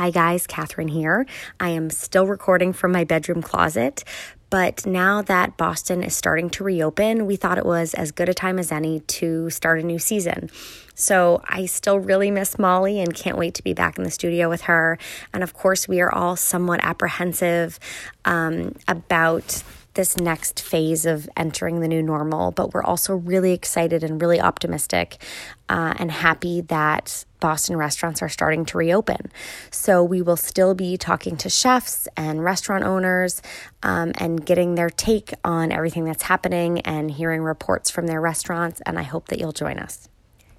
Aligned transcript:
Hi, 0.00 0.08
guys, 0.08 0.46
Catherine 0.46 0.88
here. 0.88 1.26
I 1.60 1.68
am 1.68 1.90
still 1.90 2.26
recording 2.26 2.72
from 2.72 2.90
my 2.90 3.04
bedroom 3.04 3.42
closet, 3.42 4.02
but 4.48 4.86
now 4.86 5.20
that 5.20 5.58
Boston 5.58 6.02
is 6.02 6.16
starting 6.16 6.48
to 6.52 6.64
reopen, 6.64 7.26
we 7.26 7.36
thought 7.36 7.58
it 7.58 7.66
was 7.66 7.92
as 7.92 8.10
good 8.10 8.30
a 8.30 8.32
time 8.32 8.58
as 8.58 8.72
any 8.72 9.00
to 9.00 9.50
start 9.50 9.78
a 9.78 9.82
new 9.82 9.98
season. 9.98 10.48
So 10.94 11.42
I 11.46 11.66
still 11.66 11.98
really 11.98 12.30
miss 12.30 12.58
Molly 12.58 12.98
and 12.98 13.14
can't 13.14 13.36
wait 13.36 13.52
to 13.56 13.62
be 13.62 13.74
back 13.74 13.98
in 13.98 14.04
the 14.04 14.10
studio 14.10 14.48
with 14.48 14.62
her. 14.62 14.96
And 15.34 15.42
of 15.42 15.52
course, 15.52 15.86
we 15.86 16.00
are 16.00 16.10
all 16.10 16.34
somewhat 16.34 16.80
apprehensive 16.82 17.78
um, 18.24 18.76
about 18.88 19.62
this 19.94 20.16
next 20.16 20.60
phase 20.60 21.06
of 21.06 21.28
entering 21.36 21.80
the 21.80 21.88
new 21.88 22.02
normal, 22.02 22.50
but 22.52 22.72
we're 22.72 22.82
also 22.82 23.14
really 23.14 23.52
excited 23.52 24.04
and 24.04 24.20
really 24.20 24.40
optimistic 24.40 25.22
uh, 25.68 25.94
and 25.98 26.10
happy 26.10 26.60
that 26.62 27.24
Boston 27.40 27.76
restaurants 27.76 28.22
are 28.22 28.28
starting 28.28 28.64
to 28.66 28.78
reopen. 28.78 29.32
So 29.70 30.04
we 30.04 30.22
will 30.22 30.36
still 30.36 30.74
be 30.74 30.96
talking 30.96 31.36
to 31.38 31.48
chefs 31.48 32.06
and 32.16 32.44
restaurant 32.44 32.84
owners 32.84 33.42
um, 33.82 34.12
and 34.16 34.44
getting 34.44 34.74
their 34.74 34.90
take 34.90 35.32
on 35.44 35.72
everything 35.72 36.04
that's 36.04 36.24
happening 36.24 36.80
and 36.80 37.10
hearing 37.10 37.42
reports 37.42 37.90
from 37.90 38.06
their 38.06 38.20
restaurants. 38.20 38.80
And 38.86 38.98
I 38.98 39.02
hope 39.02 39.28
that 39.28 39.38
you'll 39.38 39.52
join 39.52 39.78
us. 39.78 40.08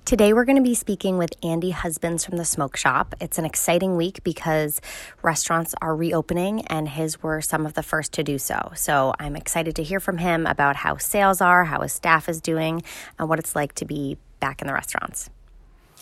Today, 0.03 0.33
we're 0.33 0.45
going 0.45 0.57
to 0.57 0.63
be 0.63 0.75
speaking 0.75 1.17
with 1.17 1.33
Andy 1.43 1.69
Husbands 1.69 2.25
from 2.25 2.35
the 2.37 2.43
Smoke 2.43 2.75
Shop. 2.75 3.15
It's 3.21 3.37
an 3.37 3.45
exciting 3.45 3.95
week 3.95 4.23
because 4.23 4.81
restaurants 5.21 5.73
are 5.81 5.95
reopening, 5.95 6.65
and 6.67 6.89
his 6.89 7.23
were 7.23 7.39
some 7.39 7.65
of 7.65 7.75
the 7.75 7.83
first 7.83 8.11
to 8.13 8.23
do 8.23 8.37
so. 8.37 8.71
So, 8.75 9.13
I'm 9.19 9.35
excited 9.35 9.75
to 9.75 9.83
hear 9.83 9.99
from 10.01 10.17
him 10.17 10.47
about 10.47 10.75
how 10.77 10.97
sales 10.97 11.39
are, 11.39 11.65
how 11.65 11.81
his 11.81 11.93
staff 11.93 12.27
is 12.27 12.41
doing, 12.41 12.83
and 13.19 13.29
what 13.29 13.39
it's 13.39 13.55
like 13.55 13.73
to 13.75 13.85
be 13.85 14.17
back 14.39 14.61
in 14.61 14.67
the 14.67 14.73
restaurants. 14.73 15.29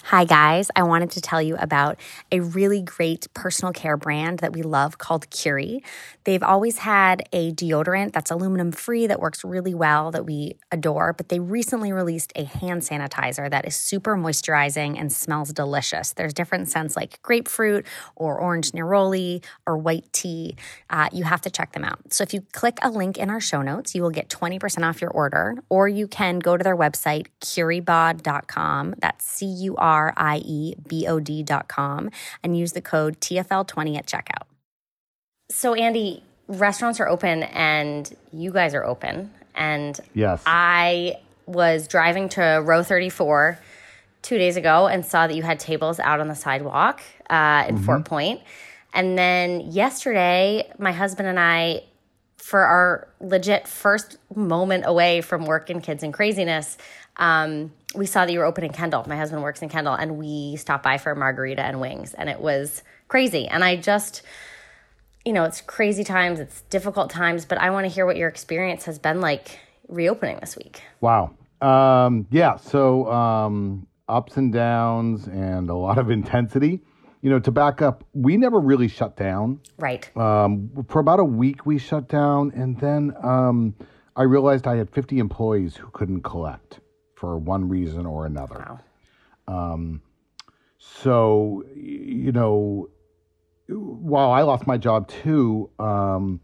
Hi, 0.04 0.24
guys. 0.24 0.72
I 0.76 0.84
wanted 0.84 1.12
to 1.12 1.22
tell 1.22 1.42
you 1.42 1.56
about 1.58 2.00
a 2.32 2.40
really 2.40 2.82
great 2.82 3.28
personal 3.36 3.74
care 3.74 3.98
brand 3.98 4.40
that 4.40 4.54
we 4.54 4.64
love 4.64 4.98
called 4.98 5.30
Curie. 5.30 5.84
They've 6.24 6.42
always 6.42 6.80
had 6.80 7.28
a 7.32 7.52
deodorant 7.52 8.14
that's 8.14 8.32
aluminum 8.32 8.72
free 8.72 9.06
that 9.06 9.20
works 9.20 9.44
really 9.44 9.76
well 9.76 10.10
that 10.12 10.26
we 10.26 10.56
adore, 10.72 11.14
but 11.14 11.30
they 11.30 11.40
recently 11.40 11.92
released 11.92 12.32
a 12.36 12.46
hand 12.46 12.82
sanitizer 12.82 13.52
that 13.52 13.68
is 13.68 13.76
super 13.76 14.16
moisturizing 14.16 15.00
and 15.00 15.12
smells 15.12 15.54
delicious. 15.54 16.14
There's 16.14 16.34
different 16.34 16.70
scents 16.70 16.96
like 16.96 17.22
grapefruit 17.22 17.86
or 18.16 18.40
orange 18.40 18.72
neroli 18.72 19.44
or 19.68 19.78
white 19.78 20.12
tea. 20.12 20.56
Uh, 20.90 21.10
you 21.12 21.24
have 21.24 21.42
to 21.42 21.52
check 21.52 21.74
them 21.74 21.84
out. 21.84 22.14
So 22.14 22.24
if 22.24 22.34
you 22.34 22.42
click 22.54 22.80
a 22.82 22.90
link 22.90 23.18
in 23.18 23.30
our 23.30 23.42
show 23.42 23.62
notes, 23.62 23.94
you 23.94 24.02
will 24.02 24.12
get 24.12 24.30
20% 24.30 24.88
off 24.88 25.02
your 25.02 25.12
order, 25.12 25.56
or 25.70 25.88
you 25.88 26.08
can 26.08 26.40
go 26.40 26.58
to 26.58 26.64
their 26.64 26.78
website, 26.78 27.28
curiebod.com. 27.42 28.96
That's 29.00 29.26
C 29.26 29.46
U 29.46 29.76
R. 29.76 29.89
R 29.90 30.14
I 30.16 30.38
E 30.46 30.76
B 30.88 31.08
O 31.08 31.20
D 31.20 31.42
dot 31.42 31.68
com 31.68 32.12
and 32.44 32.56
use 32.56 32.74
the 32.74 32.82
code 32.82 33.20
TFL20 33.20 33.98
at 33.98 34.06
checkout. 34.06 34.46
So, 35.50 35.74
Andy, 35.74 36.24
restaurants 36.48 37.00
are 37.00 37.08
open 37.08 37.42
and 37.44 38.16
you 38.32 38.52
guys 38.52 38.76
are 38.76 38.86
open. 38.86 39.32
And 39.56 40.00
yes. 40.14 40.44
I 40.46 41.16
was 41.48 41.88
driving 41.88 42.30
to 42.30 42.62
row 42.64 42.84
34 42.84 43.58
two 44.22 44.38
days 44.38 44.58
ago 44.58 44.88
and 44.88 45.04
saw 45.04 45.26
that 45.26 45.36
you 45.36 45.42
had 45.42 45.60
tables 45.60 46.00
out 46.00 46.20
on 46.20 46.28
the 46.28 46.36
sidewalk 46.36 47.02
uh, 47.32 47.66
in 47.68 47.76
mm-hmm. 47.76 47.86
Fort 47.86 48.06
Point. 48.06 48.42
And 48.94 49.18
then 49.18 49.72
yesterday, 49.72 50.72
my 50.78 50.92
husband 50.92 51.28
and 51.28 51.40
I, 51.40 51.84
for 52.38 52.60
our 52.60 53.08
legit 53.20 53.68
first 53.68 54.18
moment 54.36 54.84
away 54.86 55.22
from 55.22 55.46
work 55.46 55.72
and 55.72 55.82
kids 55.82 56.04
and 56.04 56.14
craziness, 56.14 56.78
um, 57.18 57.72
we 57.96 58.06
saw 58.06 58.26
that 58.26 58.32
you 58.32 58.40
were 58.40 58.46
opening 58.46 58.72
Kendall. 58.72 59.04
My 59.08 59.18
husband 59.18 59.42
works 59.42 59.62
in 59.62 59.70
Kendall, 59.70 59.96
and 59.96 60.18
we 60.18 60.56
stopped 60.58 60.84
by 60.84 60.98
for 60.98 61.12
a 61.12 61.16
margarita 61.16 61.62
and 61.64 61.82
wings, 61.82 62.14
and 62.14 62.30
it 62.30 62.40
was 62.40 62.84
crazy. 63.08 63.48
And 63.48 63.64
I 63.64 63.76
just, 63.76 64.22
you 65.26 65.34
know, 65.34 65.44
it's 65.44 65.62
crazy 65.62 66.04
times, 66.04 66.40
it's 66.40 66.62
difficult 66.64 67.10
times, 67.10 67.46
but 67.46 67.58
I 67.58 67.72
want 67.72 67.86
to 67.86 67.90
hear 67.90 68.06
what 68.06 68.18
your 68.18 68.30
experience 68.30 68.86
has 68.86 69.00
been 69.00 69.22
like 69.22 69.60
reopening 69.88 70.38
this 70.40 70.56
week. 70.56 70.84
Wow. 71.02 71.32
Um, 71.62 72.28
yeah. 72.30 72.58
So 72.58 73.12
um, 73.12 73.88
ups 74.08 74.38
and 74.38 74.54
downs, 74.54 75.28
and 75.28 75.70
a 75.70 75.76
lot 75.76 75.98
of 75.98 76.12
intensity. 76.12 76.82
You 77.22 77.30
know, 77.30 77.40
to 77.40 77.52
back 77.52 77.82
up, 77.82 78.06
we 78.14 78.38
never 78.38 78.62
really 78.62 78.88
shut 78.88 79.18
down. 79.18 79.60
Right. 79.78 80.16
Um, 80.16 80.70
for 80.88 81.00
about 81.00 81.20
a 81.20 81.26
week, 81.26 81.66
we 81.66 81.78
shut 81.78 82.08
down, 82.08 82.52
and 82.56 82.80
then 82.80 83.14
um, 83.22 83.76
I 84.16 84.24
realized 84.24 84.68
I 84.68 84.78
had 84.78 84.90
50 84.90 85.20
employees 85.20 85.76
who 85.76 85.90
couldn't 85.90 86.22
collect 86.22 86.80
for 87.20 87.38
one 87.38 87.68
reason 87.68 88.06
or 88.06 88.26
another. 88.26 88.80
Wow. 89.48 89.74
Um, 89.74 90.02
so, 90.78 91.64
you 91.76 92.32
know, 92.32 92.90
while 93.68 94.32
I 94.32 94.42
lost 94.44 94.66
my 94.66 94.78
job 94.78 95.08
too, 95.08 95.70
um, 95.80 96.40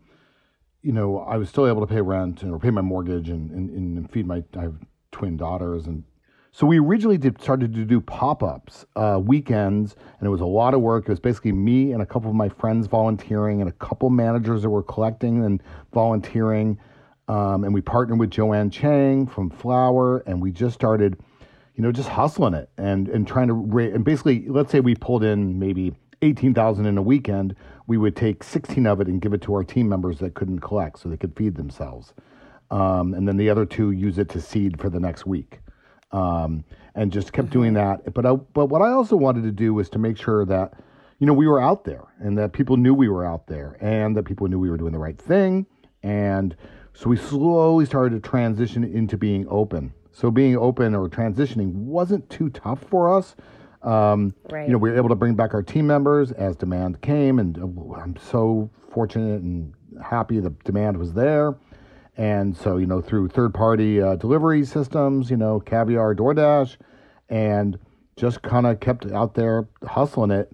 you 0.81 0.91
know, 0.91 1.19
I 1.19 1.37
was 1.37 1.49
still 1.49 1.67
able 1.67 1.81
to 1.81 1.87
pay 1.87 2.01
rent 2.01 2.43
and 2.43 2.61
pay 2.61 2.71
my 2.71 2.81
mortgage 2.81 3.29
and, 3.29 3.49
and, 3.51 3.69
and 3.97 4.11
feed 4.11 4.27
my 4.27 4.43
I 4.57 4.63
have 4.63 4.75
twin 5.11 5.37
daughters 5.37 5.87
and 5.87 6.03
so 6.51 6.65
we 6.65 6.79
originally 6.79 7.17
did 7.17 7.41
started 7.41 7.73
to 7.73 7.83
do 7.83 7.99
pop-ups 7.99 8.85
uh, 8.95 9.19
weekends, 9.21 9.97
and 10.19 10.25
it 10.25 10.29
was 10.29 10.39
a 10.39 10.45
lot 10.45 10.73
of 10.73 10.79
work. 10.79 11.03
It 11.03 11.09
was 11.09 11.19
basically 11.19 11.51
me 11.51 11.91
and 11.91 12.01
a 12.01 12.05
couple 12.05 12.29
of 12.29 12.35
my 12.37 12.47
friends 12.47 12.87
volunteering, 12.87 13.59
and 13.59 13.69
a 13.69 13.73
couple 13.73 14.09
managers 14.09 14.61
that 14.61 14.69
were 14.69 14.81
collecting 14.81 15.43
and 15.43 15.61
volunteering. 15.93 16.79
Um, 17.27 17.63
and 17.63 17.73
we 17.73 17.81
partnered 17.81 18.19
with 18.19 18.29
Joanne 18.29 18.69
Chang 18.69 19.25
from 19.25 19.49
Flour, 19.49 20.19
and 20.27 20.41
we 20.41 20.51
just 20.51 20.75
started, 20.75 21.17
you 21.75 21.81
know, 21.81 21.91
just 21.91 22.09
hustling 22.09 22.53
it 22.53 22.69
and 22.77 23.07
and 23.07 23.27
trying 23.27 23.47
to 23.47 23.53
ra- 23.53 23.93
and 23.93 24.05
basically, 24.05 24.45
let's 24.47 24.71
say 24.71 24.79
we 24.79 24.93
pulled 24.93 25.23
in 25.23 25.57
maybe 25.57 25.95
eighteen 26.21 26.53
thousand 26.53 26.85
in 26.85 26.99
a 26.99 27.01
weekend, 27.01 27.55
we 27.87 27.97
would 27.97 28.15
take 28.15 28.43
sixteen 28.43 28.85
of 28.85 29.01
it 29.01 29.07
and 29.07 29.21
give 29.21 29.33
it 29.33 29.41
to 29.41 29.55
our 29.55 29.63
team 29.63 29.89
members 29.89 30.19
that 30.19 30.35
couldn't 30.35 30.59
collect, 30.59 30.99
so 30.99 31.09
they 31.09 31.17
could 31.17 31.35
feed 31.35 31.55
themselves, 31.55 32.13
um, 32.69 33.15
and 33.15 33.27
then 33.27 33.37
the 33.37 33.49
other 33.49 33.65
two 33.65 33.89
use 33.89 34.19
it 34.19 34.29
to 34.29 34.39
seed 34.39 34.79
for 34.79 34.91
the 34.91 34.99
next 34.99 35.25
week, 35.25 35.61
um, 36.11 36.63
and 36.93 37.11
just 37.11 37.33
kept 37.33 37.49
doing 37.49 37.73
mm-hmm. 37.73 38.03
that. 38.03 38.13
But 38.13 38.27
I, 38.27 38.35
but 38.35 38.67
what 38.67 38.83
I 38.83 38.91
also 38.91 39.15
wanted 39.15 39.43
to 39.45 39.51
do 39.51 39.73
was 39.73 39.89
to 39.89 39.99
make 39.99 40.17
sure 40.17 40.45
that. 40.45 40.73
You 41.17 41.25
know, 41.25 41.33
we 41.33 41.47
were 41.47 41.61
out 41.61 41.85
there 41.85 42.03
and 42.19 42.37
that 42.37 42.51
people 42.51 42.75
knew 42.75 42.93
we 42.93 43.07
were 43.07 43.25
out 43.25 43.47
there 43.47 43.77
and 43.79 44.17
that 44.17 44.23
people 44.23 44.49
knew 44.49 44.59
we 44.59 44.69
were 44.69 44.75
doing 44.75 44.91
the 44.91 44.99
right 44.99 45.17
thing 45.17 45.65
and 46.03 46.57
so 46.95 47.09
we 47.09 47.17
slowly 47.17 47.85
started 47.85 48.23
to 48.23 48.27
transition 48.27 48.83
into 48.83 49.17
being 49.17 49.45
open. 49.49 49.93
So 50.13 50.31
being 50.31 50.55
open 50.55 50.95
or 50.95 51.09
transitioning 51.09 51.73
wasn't 51.73 52.29
too 52.29 52.49
tough 52.49 52.81
for 52.89 53.15
us. 53.15 53.35
Um, 53.83 54.33
right. 54.49 54.65
You 54.65 54.71
know, 54.71 54.77
we 54.77 54.89
were 54.89 54.95
able 54.95 55.09
to 55.09 55.15
bring 55.15 55.35
back 55.35 55.53
our 55.53 55.61
team 55.61 55.85
members 55.87 56.31
as 56.31 56.55
demand 56.55 57.01
came, 57.01 57.37
and 57.37 57.57
uh, 57.57 57.95
I'm 57.95 58.15
so 58.15 58.69
fortunate 58.93 59.41
and 59.41 59.73
happy 60.01 60.39
the 60.39 60.51
demand 60.63 60.97
was 60.97 61.13
there. 61.13 61.55
And 62.17 62.55
so, 62.55 62.77
you 62.77 62.85
know, 62.85 63.01
through 63.01 63.27
third-party 63.27 64.01
uh, 64.01 64.15
delivery 64.15 64.63
systems, 64.63 65.29
you 65.29 65.35
know, 65.35 65.59
Caviar, 65.59 66.15
DoorDash, 66.15 66.77
and 67.27 67.77
just 68.15 68.41
kind 68.41 68.65
of 68.65 68.79
kept 68.79 69.11
out 69.11 69.33
there 69.33 69.67
hustling 69.85 70.31
it. 70.31 70.49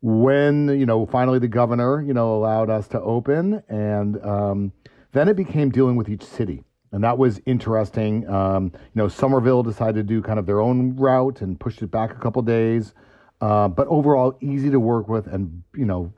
When 0.00 0.68
you 0.78 0.86
know, 0.86 1.06
finally 1.06 1.40
the 1.40 1.48
governor, 1.48 2.00
you 2.00 2.14
know, 2.14 2.36
allowed 2.36 2.70
us 2.70 2.86
to 2.88 3.00
open, 3.00 3.64
and 3.68 4.24
um, 4.24 4.72
then 5.16 5.28
it 5.28 5.36
became 5.36 5.70
dealing 5.70 5.96
with 5.96 6.08
each 6.08 6.24
city. 6.24 6.64
And 6.92 7.02
that 7.04 7.18
was 7.18 7.40
interesting. 7.46 8.28
Um, 8.28 8.70
you 8.74 8.80
know, 8.94 9.08
Somerville 9.08 9.62
decided 9.62 9.94
to 9.94 10.02
do 10.02 10.22
kind 10.22 10.38
of 10.38 10.46
their 10.46 10.60
own 10.60 10.96
route 10.96 11.40
and 11.40 11.58
pushed 11.58 11.82
it 11.82 11.90
back 11.90 12.12
a 12.12 12.18
couple 12.18 12.42
days. 12.42 12.94
Uh, 13.40 13.68
but 13.68 13.86
overall, 13.88 14.36
easy 14.40 14.70
to 14.70 14.80
work 14.80 15.08
with, 15.08 15.26
and 15.26 15.62
you 15.74 15.84
know, 15.84 16.12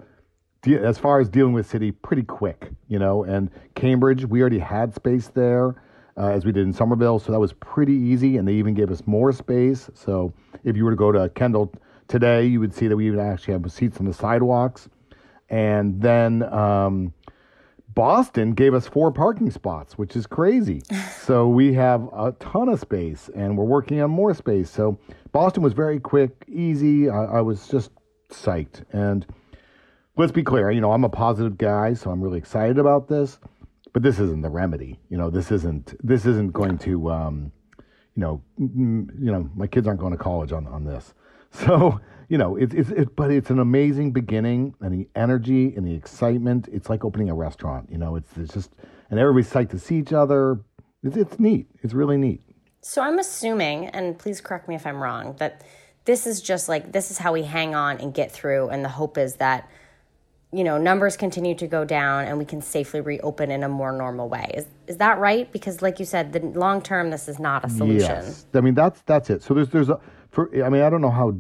de- 0.62 0.78
as 0.78 0.98
far 0.98 1.20
as 1.20 1.28
dealing 1.28 1.53
with 1.53 1.66
city, 1.66 1.91
pretty 1.91 2.22
quick. 2.22 2.70
You 2.86 2.98
know, 2.98 3.25
and 3.25 3.50
Cambridge, 3.75 4.25
we 4.25 4.41
already 4.41 4.60
had 4.60 4.94
space 4.94 5.28
there, 5.28 5.82
uh, 6.16 6.28
as 6.28 6.44
we 6.44 6.53
did 6.53 6.65
in 6.65 6.72
Somerville, 6.72 7.19
so 7.19 7.32
that 7.32 7.41
was 7.41 7.53
pretty 7.54 7.94
easy. 7.94 8.36
And 8.36 8.47
they 8.47 8.54
even 8.54 8.75
gave 8.75 8.91
us 8.91 9.03
more 9.06 9.32
space. 9.32 9.91
So 9.94 10.32
if 10.62 10.76
you 10.76 10.84
were 10.84 10.92
to 10.92 10.97
go 10.97 11.10
to 11.10 11.28
Kendall 11.30 11.72
today, 12.06 12.47
you 12.47 12.60
would 12.60 12.75
see 12.75 12.86
that 12.86 12.97
we 12.97 13.06
even 13.06 13.19
actually 13.19 13.54
have 13.54 13.70
seats 13.72 13.98
on 13.98 14.06
the 14.06 14.15
sidewalks. 14.15 14.88
And 15.51 16.01
then 16.01 16.42
um, 16.53 17.12
Boston 17.98 18.53
gave 18.53 18.74
us 18.74 18.86
four 18.86 19.10
parking 19.10 19.50
spots, 19.50 19.98
which 19.98 20.15
is 20.15 20.24
crazy. 20.24 20.83
so 21.21 21.48
we 21.48 21.72
have 21.72 22.09
a 22.12 22.30
ton 22.39 22.68
of 22.68 22.78
space 22.78 23.28
and 23.34 23.59
we're 23.59 23.65
working 23.65 24.00
on 24.00 24.09
more 24.09 24.33
space. 24.34 24.71
So 24.71 25.00
Boston 25.33 25.65
was 25.65 25.72
very 25.72 25.98
quick, 25.98 26.45
easy. 26.47 27.10
I, 27.10 27.24
I 27.24 27.41
was 27.41 27.66
just 27.66 27.91
psyched. 28.30 28.84
And 28.92 29.27
let's 30.16 30.30
be 30.30 30.45
clear, 30.45 30.71
you 30.71 30.80
know, 30.80 30.92
I'm 30.92 31.03
a 31.03 31.09
positive 31.09 31.59
guy, 31.59 31.95
so 31.95 32.12
I'm 32.12 32.22
really 32.22 32.39
excited 32.39 32.78
about 32.78 33.09
this. 33.09 33.41
But 33.92 34.04
this 34.04 34.21
isn't 34.21 34.42
the 34.42 34.48
remedy. 34.48 35.01
You 35.09 35.18
know, 35.18 35.28
this 35.28 35.51
isn't 35.51 35.97
this 36.01 36.24
isn't 36.24 36.53
going 36.53 36.78
to 36.78 37.10
um, 37.10 37.51
you 38.15 38.21
know, 38.21 38.42
you 38.59 39.33
know, 39.33 39.51
my 39.56 39.66
kids 39.66 39.89
aren't 39.89 39.98
going 39.98 40.12
to 40.12 40.18
college 40.18 40.53
on, 40.53 40.68
on 40.68 40.84
this. 40.84 41.15
So 41.66 42.00
you 42.28 42.36
know, 42.36 42.56
it's 42.56 42.74
it's 42.74 42.91
it, 42.91 43.16
but 43.16 43.30
it's 43.30 43.50
an 43.50 43.59
amazing 43.59 44.12
beginning, 44.12 44.74
and 44.80 44.92
the 44.92 45.09
energy 45.15 45.74
and 45.74 45.86
the 45.86 45.95
excitement. 45.95 46.68
It's 46.71 46.91
like 46.91 47.04
opening 47.04 47.30
a 47.30 47.34
restaurant. 47.34 47.89
You 47.91 47.98
know, 47.98 48.16
it's 48.16 48.36
it's 48.36 48.53
just 48.53 48.74
and 49.10 49.18
everybody's 49.18 49.50
psyched 49.50 49.71
to 49.71 49.78
see 49.78 49.97
each 49.97 50.12
other. 50.12 50.60
It's 51.03 51.16
it's 51.16 51.39
neat. 51.41 51.68
It's 51.83 51.95
really 51.95 52.18
neat. 52.18 52.42
So 52.83 53.03
I'm 53.03 53.18
assuming, 53.18 53.86
and 53.89 54.18
please 54.18 54.41
correct 54.41 54.68
me 54.68 54.74
if 54.74 54.86
I'm 54.86 55.03
wrong, 55.03 55.36
that 55.39 55.62
this 56.09 56.27
is 56.27 56.41
just 56.41 56.71
like 56.71 56.91
this 56.92 57.10
is 57.10 57.18
how 57.18 57.34
we 57.34 57.42
hang 57.42 57.74
on 57.74 57.98
and 57.98 58.15
get 58.15 58.33
through 58.33 58.71
and 58.71 58.83
the 58.83 58.89
hope 58.89 59.18
is 59.18 59.36
that 59.36 59.68
you 60.51 60.65
know 60.65 60.78
numbers 60.78 61.18
continue 61.18 61.54
to 61.54 61.66
go 61.66 61.84
down 61.84 62.24
and 62.24 62.39
we 62.39 62.47
can 62.47 62.62
safely 62.62 63.03
reopen 63.03 63.51
in 63.51 63.62
a 63.62 63.68
more 63.68 63.92
normal 63.92 64.27
way 64.27 64.51
is 64.54 64.66
is 64.86 64.97
that 64.97 65.18
right 65.18 65.53
because 65.53 65.83
like 65.83 65.98
you 65.98 66.06
said 66.06 66.33
the 66.33 66.41
long 66.41 66.80
term 66.80 67.10
this 67.10 67.28
is 67.28 67.39
not 67.39 67.62
a 67.62 67.68
solution 67.68 68.01
yes 68.01 68.47
i 68.54 68.60
mean 68.62 68.72
that's 68.72 69.03
that's 69.03 69.28
it 69.28 69.42
so 69.42 69.53
there's 69.53 69.68
there's 69.68 69.91
a 69.91 70.01
for 70.30 70.51
i 70.65 70.69
mean 70.69 70.83
i 70.83 70.91
don't 70.91 71.01
know 71.01 71.10
how 71.10 71.36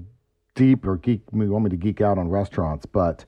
deep 0.54 0.86
or 0.86 0.96
geek 0.96 1.22
you 1.32 1.50
want 1.50 1.64
me 1.64 1.70
to 1.70 1.76
geek 1.76 2.00
out 2.00 2.18
on 2.18 2.28
restaurants 2.28 2.86
but 2.86 3.24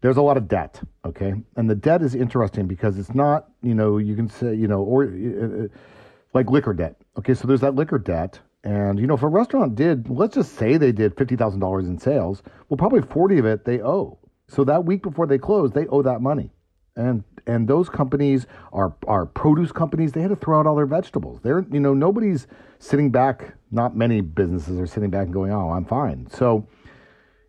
there's 0.00 0.16
a 0.16 0.22
lot 0.22 0.36
of 0.36 0.48
debt 0.48 0.80
okay? 1.08 1.34
And 1.56 1.68
the 1.68 1.74
debt 1.74 2.02
is 2.02 2.14
interesting 2.14 2.66
because 2.66 2.98
it's 2.98 3.14
not 3.14 3.48
you 3.62 3.74
know 3.74 3.98
you 3.98 4.14
can 4.14 4.28
say 4.28 4.54
you 4.54 4.68
know 4.68 4.82
or 4.82 5.04
uh, 5.04 5.64
uh 5.64 5.68
like 6.34 6.50
liquor 6.50 6.74
debt 6.74 6.96
okay? 7.18 7.34
So 7.34 7.48
there's 7.48 7.62
that 7.62 7.74
liquor 7.74 7.98
debt. 7.98 8.38
And 8.64 8.98
you 8.98 9.06
know 9.06 9.14
if 9.14 9.22
a 9.22 9.28
restaurant 9.28 9.74
did 9.74 10.08
let's 10.08 10.34
just 10.34 10.54
say 10.54 10.76
they 10.76 10.92
did 10.92 11.16
$50000 11.16 11.80
in 11.80 11.98
sales 11.98 12.42
well 12.68 12.76
probably 12.76 13.02
40 13.02 13.38
of 13.38 13.46
it 13.46 13.64
they 13.64 13.80
owe. 13.80 14.18
So 14.48 14.64
that 14.64 14.84
week 14.84 15.02
before 15.02 15.26
they 15.26 15.38
close, 15.38 15.72
they 15.72 15.86
owe 15.88 16.02
that 16.02 16.22
money. 16.22 16.50
And 16.98 17.24
and 17.46 17.66
those 17.66 17.88
companies 17.88 18.46
are 18.72 18.94
are 19.06 19.24
produce 19.24 19.72
companies. 19.72 20.12
They 20.12 20.20
had 20.20 20.30
to 20.30 20.36
throw 20.36 20.60
out 20.60 20.66
all 20.66 20.76
their 20.76 20.86
vegetables. 20.86 21.40
They're 21.42 21.64
you 21.70 21.80
know 21.80 21.94
nobody's 21.94 22.46
sitting 22.78 23.10
back. 23.10 23.54
Not 23.70 23.96
many 23.96 24.20
businesses 24.20 24.78
are 24.78 24.86
sitting 24.86 25.10
back 25.10 25.24
and 25.26 25.32
going, 25.32 25.52
"Oh, 25.52 25.70
I'm 25.70 25.84
fine." 25.84 26.28
So 26.30 26.66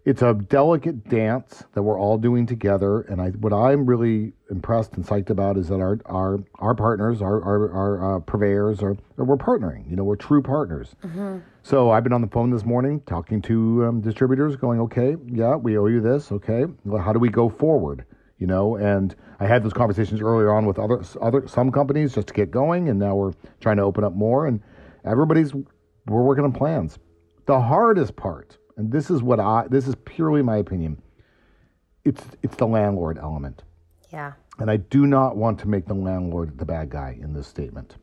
it's 0.05 0.21
a 0.21 0.33
delicate 0.33 1.07
dance 1.07 1.63
that 1.73 1.83
we're 1.83 1.99
all 1.99 2.17
doing 2.17 2.45
together. 2.45 3.01
And 3.01 3.21
I, 3.21 3.29
what 3.29 3.53
I'm 3.53 3.85
really 3.85 4.33
impressed 4.49 4.93
and 4.93 5.05
psyched 5.05 5.29
about 5.29 5.57
is 5.57 5.67
that 5.67 5.79
our 5.81 5.99
our 6.05 6.39
our 6.55 6.73
partners, 6.73 7.21
our 7.21 7.43
our, 7.43 7.71
our 7.71 8.15
uh, 8.15 8.19
purveyors, 8.21 8.81
are, 8.81 8.97
we're 9.17 9.37
partnering. 9.37 9.89
You 9.89 9.95
know, 9.95 10.03
we're 10.03 10.15
true 10.15 10.41
partners. 10.41 10.95
Mm-hmm. 11.03 11.39
So 11.63 11.91
I've 11.91 12.03
been 12.03 12.13
on 12.13 12.21
the 12.21 12.27
phone 12.27 12.49
this 12.49 12.65
morning 12.65 13.01
talking 13.05 13.41
to 13.43 13.85
um, 13.85 14.01
distributors, 14.01 14.55
going, 14.55 14.79
okay, 14.79 15.15
yeah, 15.27 15.55
we 15.55 15.77
owe 15.77 15.87
you 15.87 16.01
this. 16.01 16.31
Okay, 16.31 16.65
well, 16.85 17.01
how 17.01 17.13
do 17.13 17.19
we 17.19 17.29
go 17.29 17.49
forward? 17.49 18.05
You 18.39 18.47
know, 18.47 18.77
and 18.77 19.15
I 19.39 19.45
had 19.45 19.63
those 19.63 19.73
conversations 19.73 20.21
earlier 20.21 20.51
on 20.51 20.65
with 20.65 20.79
other 20.79 21.03
other 21.21 21.47
some 21.47 21.71
companies 21.71 22.15
just 22.15 22.27
to 22.27 22.33
get 22.33 22.51
going, 22.51 22.89
and 22.89 22.97
now 22.97 23.15
we're 23.15 23.33
trying 23.59 23.77
to 23.77 23.83
open 23.83 24.03
up 24.03 24.13
more, 24.13 24.47
and 24.47 24.61
everybody's 25.05 25.53
we're 25.53 26.23
working 26.23 26.45
on 26.45 26.53
plans. 26.53 26.97
The 27.45 27.59
hardest 27.59 28.15
part 28.15 28.57
and 28.79 28.93
this 28.93 29.11
is 29.11 29.21
what 29.21 29.41
I 29.41 29.67
this 29.69 29.87
is 29.87 29.95
purely 30.05 30.41
my 30.41 30.55
opinion. 30.57 31.01
It's 32.05 32.23
it's 32.41 32.55
the 32.55 32.65
landlord 32.65 33.17
element. 33.17 33.63
Yeah. 34.11 34.33
And 34.57 34.71
I 34.71 34.77
do 34.77 35.05
not 35.05 35.35
want 35.35 35.59
to 35.59 35.67
make 35.67 35.85
the 35.85 35.93
landlord 35.93 36.57
the 36.57 36.65
bad 36.65 36.89
guy 36.89 37.17
in 37.21 37.33
this 37.33 37.45
statement, 37.45 37.97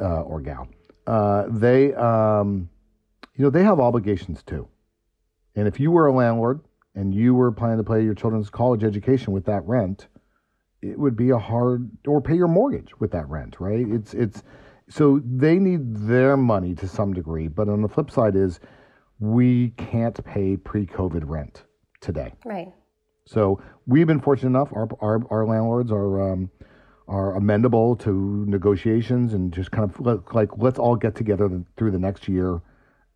uh, 0.00 0.22
or 0.22 0.40
gal. 0.40 0.68
Uh, 1.06 1.44
they, 1.48 1.94
um, 1.94 2.68
you 3.36 3.44
know, 3.44 3.50
they 3.50 3.62
have 3.62 3.78
obligations 3.78 4.42
too. 4.42 4.68
And 5.54 5.68
if 5.68 5.78
you 5.78 5.92
were 5.92 6.08
a 6.08 6.12
landlord 6.12 6.60
and 6.96 7.14
you 7.14 7.34
were 7.34 7.52
planning 7.52 7.76
to 7.76 7.84
pay 7.84 8.02
your 8.02 8.14
children's 8.14 8.50
college 8.50 8.82
education 8.82 9.32
with 9.32 9.44
that 9.44 9.62
rent, 9.66 10.08
it 10.82 10.98
would 10.98 11.16
be 11.16 11.30
a 11.30 11.38
hard 11.38 11.90
or 12.06 12.20
pay 12.20 12.34
your 12.34 12.48
mortgage 12.48 12.98
with 12.98 13.12
that 13.12 13.28
rent, 13.28 13.56
right? 13.60 13.86
It's 13.88 14.14
it's 14.14 14.42
so 14.88 15.20
they 15.24 15.58
need 15.58 15.96
their 15.96 16.36
money 16.36 16.74
to 16.76 16.88
some 16.88 17.12
degree. 17.12 17.48
But 17.48 17.68
on 17.68 17.82
the 17.82 17.88
flip 17.88 18.10
side 18.10 18.34
is 18.34 18.60
we 19.18 19.70
can't 19.70 20.22
pay 20.24 20.56
pre-COVID 20.56 21.22
rent 21.26 21.64
today. 22.00 22.32
Right. 22.44 22.72
So 23.26 23.60
we've 23.86 24.06
been 24.06 24.20
fortunate 24.20 24.50
enough. 24.50 24.72
Our 24.72 24.88
our, 25.00 25.20
our 25.30 25.46
landlords 25.46 25.92
are 25.92 26.32
um, 26.32 26.50
are 27.08 27.38
amendable 27.38 27.98
to 28.00 28.44
negotiations 28.48 29.34
and 29.34 29.52
just 29.52 29.70
kind 29.70 29.84
of 29.88 30.00
like 30.34 30.50
let's 30.56 30.78
all 30.78 30.96
get 30.96 31.14
together 31.14 31.62
through 31.76 31.90
the 31.90 31.98
next 31.98 32.28
year, 32.28 32.62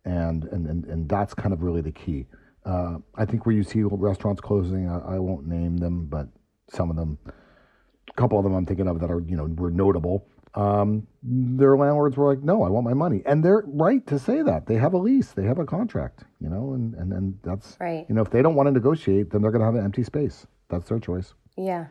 and 0.05 0.43
and 0.45 0.67
and, 0.67 0.85
and 0.85 1.09
that's 1.09 1.33
kind 1.33 1.53
of 1.53 1.63
really 1.63 1.81
the 1.81 1.91
key. 1.91 2.27
Uh, 2.65 2.97
I 3.15 3.25
think 3.25 3.45
where 3.45 3.55
you 3.55 3.63
see 3.63 3.81
restaurants 3.83 4.41
closing, 4.41 4.87
I, 4.87 5.15
I, 5.15 5.19
won't 5.19 5.47
name 5.47 5.77
them, 5.77 6.05
but 6.05 6.27
some 6.69 6.91
of 6.91 6.95
them, 6.95 7.17
a 7.25 8.13
couple 8.13 8.37
of 8.37 8.43
them 8.43 8.53
I'm 8.53 8.67
thinking 8.67 8.87
of 8.87 8.99
that 8.99 9.09
are 9.09 9.21
you 9.21 9.35
know 9.35 9.45
were 9.45 9.71
notable 9.71 10.27
um, 10.55 11.07
their 11.23 11.77
landlords 11.77 12.17
were 12.17 12.27
like, 12.27 12.43
"No, 12.43 12.63
I 12.63 12.69
want 12.69 12.83
my 12.83 12.93
money," 12.93 13.21
and 13.25 13.43
they're 13.43 13.63
right 13.65 14.05
to 14.07 14.19
say 14.19 14.41
that. 14.41 14.65
They 14.65 14.75
have 14.75 14.93
a 14.93 14.97
lease, 14.97 15.31
they 15.31 15.45
have 15.45 15.59
a 15.59 15.65
contract, 15.65 16.25
you 16.39 16.49
know, 16.49 16.73
and 16.73 16.93
and, 16.95 17.13
and 17.13 17.39
that's 17.41 17.77
right. 17.79 18.05
You 18.09 18.15
know, 18.15 18.21
if 18.21 18.29
they 18.29 18.41
don't 18.41 18.55
want 18.55 18.67
to 18.67 18.71
negotiate, 18.71 19.31
then 19.31 19.41
they're 19.41 19.51
going 19.51 19.61
to 19.61 19.65
have 19.65 19.75
an 19.75 19.85
empty 19.85 20.03
space. 20.03 20.45
That's 20.69 20.89
their 20.89 20.99
choice. 20.99 21.33
Yeah, 21.57 21.87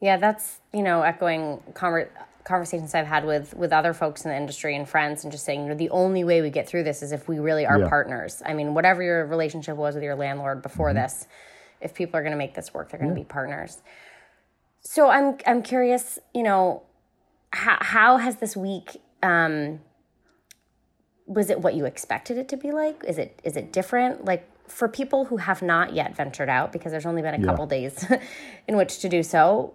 yeah, 0.00 0.16
that's 0.16 0.60
you 0.72 0.82
know 0.82 1.02
echoing 1.02 1.60
conver- 1.72 2.08
conversations 2.44 2.94
I've 2.94 3.06
had 3.06 3.24
with 3.24 3.54
with 3.54 3.72
other 3.72 3.92
folks 3.92 4.24
in 4.24 4.30
the 4.30 4.36
industry 4.36 4.76
and 4.76 4.88
friends, 4.88 5.24
and 5.24 5.32
just 5.32 5.44
saying, 5.44 5.62
you 5.62 5.68
know, 5.68 5.74
the 5.74 5.90
only 5.90 6.24
way 6.24 6.40
we 6.40 6.50
get 6.50 6.68
through 6.68 6.84
this 6.84 7.02
is 7.02 7.12
if 7.12 7.28
we 7.28 7.38
really 7.38 7.66
are 7.66 7.78
yeah. 7.78 7.88
partners. 7.88 8.42
I 8.44 8.54
mean, 8.54 8.74
whatever 8.74 9.02
your 9.02 9.26
relationship 9.26 9.76
was 9.76 9.94
with 9.94 10.04
your 10.04 10.16
landlord 10.16 10.62
before 10.62 10.88
mm-hmm. 10.88 10.98
this, 10.98 11.26
if 11.80 11.94
people 11.94 12.18
are 12.18 12.22
going 12.22 12.32
to 12.32 12.38
make 12.38 12.54
this 12.54 12.72
work, 12.72 12.90
they're 12.90 13.00
going 13.00 13.14
to 13.14 13.18
yeah. 13.18 13.24
be 13.24 13.28
partners. 13.28 13.82
So 14.80 15.08
I'm 15.10 15.36
I'm 15.46 15.62
curious, 15.62 16.18
you 16.34 16.42
know 16.42 16.82
how, 17.52 17.78
how 17.80 18.16
has 18.18 18.36
this 18.36 18.56
week 18.56 19.00
um, 19.22 19.80
was 21.26 21.50
it 21.50 21.60
what 21.60 21.74
you 21.74 21.84
expected 21.84 22.38
it 22.38 22.48
to 22.48 22.56
be 22.56 22.72
like 22.72 23.04
is 23.06 23.18
it 23.18 23.38
is 23.44 23.56
it 23.56 23.72
different 23.72 24.24
like 24.24 24.48
for 24.66 24.88
people 24.88 25.26
who 25.26 25.36
have 25.38 25.62
not 25.62 25.94
yet 25.94 26.16
ventured 26.16 26.48
out 26.48 26.72
because 26.72 26.92
there's 26.92 27.06
only 27.06 27.22
been 27.22 27.34
a 27.34 27.38
yeah. 27.38 27.44
couple 27.44 27.66
days 27.66 28.04
in 28.68 28.76
which 28.76 28.98
to 28.98 29.08
do 29.08 29.22
so 29.22 29.74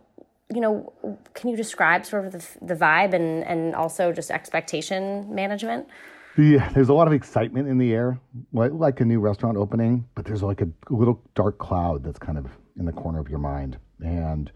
you 0.54 0.62
know 0.62 0.94
can 1.34 1.50
you 1.50 1.56
describe 1.56 2.06
sort 2.06 2.26
of 2.26 2.32
the, 2.32 2.46
the 2.62 2.76
vibe 2.76 3.14
and 3.14 3.44
and 3.44 3.76
also 3.76 4.12
just 4.12 4.32
expectation 4.32 5.34
management 5.34 5.88
yeah, 6.36 6.70
there's 6.70 6.90
a 6.90 6.94
lot 6.94 7.06
of 7.06 7.14
excitement 7.14 7.68
in 7.68 7.78
the 7.78 7.94
air, 7.94 8.20
like, 8.54 8.72
like 8.74 9.00
a 9.02 9.06
new 9.06 9.20
restaurant 9.20 9.56
opening, 9.56 10.08
but 10.16 10.26
there's 10.26 10.42
like 10.42 10.62
a 10.62 10.68
little 10.90 11.22
dark 11.36 11.60
cloud 11.60 12.04
that's 12.04 12.18
kind 12.18 12.40
of 12.40 12.48
in 12.80 12.86
the 12.86 12.92
corner 12.92 13.20
of 13.20 13.30
your 13.30 13.38
mind. 13.38 13.78
And 14.00 14.52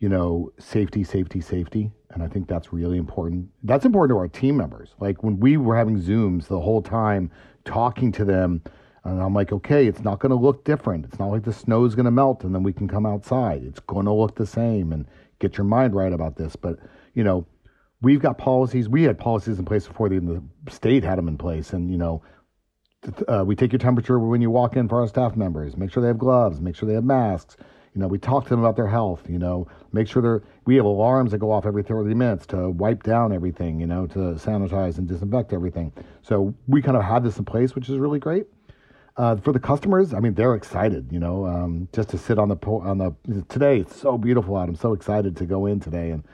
you 0.00 0.10
know, 0.10 0.52
safety, 0.58 1.02
safety, 1.02 1.40
safety. 1.40 1.90
And 2.10 2.22
I 2.22 2.28
think 2.28 2.46
that's 2.46 2.74
really 2.74 2.98
important. 2.98 3.48
That's 3.62 3.86
important 3.86 4.14
to 4.14 4.18
our 4.18 4.28
team 4.28 4.54
members. 4.54 4.90
Like 5.00 5.22
when 5.22 5.40
we 5.40 5.56
were 5.56 5.74
having 5.74 5.98
Zooms 5.98 6.46
the 6.46 6.60
whole 6.60 6.82
time, 6.82 7.30
talking 7.64 8.12
to 8.12 8.24
them, 8.26 8.60
and 9.04 9.20
I'm 9.20 9.34
like, 9.34 9.52
okay, 9.52 9.86
it's 9.86 10.02
not 10.02 10.18
going 10.18 10.30
to 10.30 10.36
look 10.36 10.64
different. 10.64 11.04
It's 11.04 11.18
not 11.18 11.26
like 11.26 11.44
the 11.44 11.52
snow's 11.52 11.94
going 11.94 12.06
to 12.06 12.10
melt 12.10 12.42
and 12.42 12.54
then 12.54 12.62
we 12.62 12.72
can 12.72 12.88
come 12.88 13.04
outside. 13.04 13.62
It's 13.62 13.80
going 13.80 14.06
to 14.06 14.12
look 14.12 14.34
the 14.34 14.46
same 14.46 14.92
and 14.92 15.06
get 15.40 15.58
your 15.58 15.66
mind 15.66 15.94
right 15.94 16.12
about 16.12 16.36
this. 16.36 16.56
But, 16.56 16.78
you 17.12 17.22
know, 17.22 17.46
we've 18.00 18.20
got 18.20 18.38
policies. 18.38 18.88
We 18.88 19.02
had 19.02 19.18
policies 19.18 19.58
in 19.58 19.66
place 19.66 19.86
before 19.86 20.08
the, 20.08 20.20
the 20.20 20.70
state 20.70 21.04
had 21.04 21.18
them 21.18 21.28
in 21.28 21.36
place. 21.36 21.74
And, 21.74 21.90
you 21.90 21.98
know, 21.98 22.22
uh, 23.28 23.44
we 23.46 23.54
take 23.54 23.72
your 23.72 23.78
temperature 23.78 24.18
when 24.18 24.40
you 24.40 24.50
walk 24.50 24.76
in 24.76 24.88
for 24.88 25.00
our 25.00 25.08
staff 25.08 25.36
members. 25.36 25.76
Make 25.76 25.92
sure 25.92 26.00
they 26.02 26.08
have 26.08 26.18
gloves. 26.18 26.60
Make 26.60 26.74
sure 26.74 26.88
they 26.88 26.94
have 26.94 27.04
masks. 27.04 27.56
You 27.94 28.00
know, 28.00 28.08
we 28.08 28.18
talk 28.18 28.44
to 28.44 28.50
them 28.50 28.60
about 28.60 28.74
their 28.74 28.88
health. 28.88 29.28
You 29.28 29.38
know, 29.38 29.68
make 29.92 30.08
sure 30.08 30.22
they're. 30.22 30.42
We 30.64 30.76
have 30.76 30.84
alarms 30.84 31.30
that 31.30 31.38
go 31.38 31.52
off 31.52 31.66
every 31.66 31.82
30 31.82 32.14
minutes 32.14 32.46
to 32.46 32.70
wipe 32.70 33.02
down 33.02 33.32
everything. 33.32 33.78
You 33.78 33.86
know, 33.86 34.06
to 34.08 34.18
sanitize 34.18 34.98
and 34.98 35.06
disinfect 35.06 35.52
everything. 35.52 35.92
So 36.22 36.54
we 36.66 36.82
kind 36.82 36.96
of 36.96 37.04
have 37.04 37.22
this 37.22 37.38
in 37.38 37.44
place, 37.44 37.74
which 37.74 37.88
is 37.88 37.98
really 37.98 38.18
great. 38.18 38.46
Uh, 39.16 39.36
for 39.36 39.52
the 39.52 39.60
customers, 39.60 40.12
I 40.12 40.18
mean, 40.18 40.34
they're 40.34 40.54
excited. 40.54 41.12
You 41.12 41.20
know, 41.20 41.46
um, 41.46 41.88
just 41.92 42.08
to 42.10 42.18
sit 42.18 42.38
on 42.38 42.48
the 42.48 42.56
po- 42.56 42.80
on 42.80 42.98
the 42.98 43.14
today. 43.48 43.78
It's 43.78 43.96
so 43.96 44.18
beautiful 44.18 44.56
out. 44.56 44.68
I'm 44.68 44.74
so 44.74 44.92
excited 44.92 45.36
to 45.36 45.46
go 45.46 45.66
in 45.66 45.80
today, 45.80 46.10
and 46.10 46.24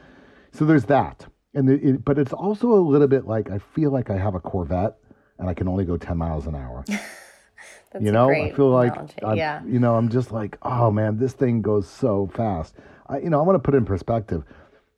so 0.52 0.64
there's 0.64 0.84
that. 0.86 1.26
And 1.52 1.68
it, 1.68 2.04
but 2.04 2.18
it's 2.18 2.32
also 2.32 2.72
a 2.72 2.80
little 2.80 3.08
bit 3.08 3.26
like 3.26 3.50
I 3.50 3.58
feel 3.58 3.90
like 3.90 4.08
I 4.08 4.16
have 4.16 4.34
a 4.34 4.40
Corvette 4.40 4.96
and 5.40 5.48
I 5.48 5.54
can 5.54 5.66
only 5.66 5.84
go 5.84 5.96
10 5.96 6.16
miles 6.16 6.46
an 6.46 6.54
hour. 6.54 6.84
That's 7.92 8.04
you 8.04 8.12
know, 8.12 8.30
I 8.30 8.52
feel 8.52 8.70
like, 8.70 8.94
yeah. 9.34 9.62
you 9.66 9.80
know, 9.80 9.96
I'm 9.96 10.10
just 10.10 10.30
like, 10.30 10.56
oh 10.62 10.92
man, 10.92 11.18
this 11.18 11.32
thing 11.32 11.60
goes 11.60 11.88
so 11.88 12.30
fast. 12.34 12.76
I, 13.08 13.18
you 13.18 13.30
know, 13.30 13.40
I 13.40 13.42
want 13.42 13.56
to 13.56 13.60
put 13.60 13.74
it 13.74 13.78
in 13.78 13.84
perspective. 13.84 14.44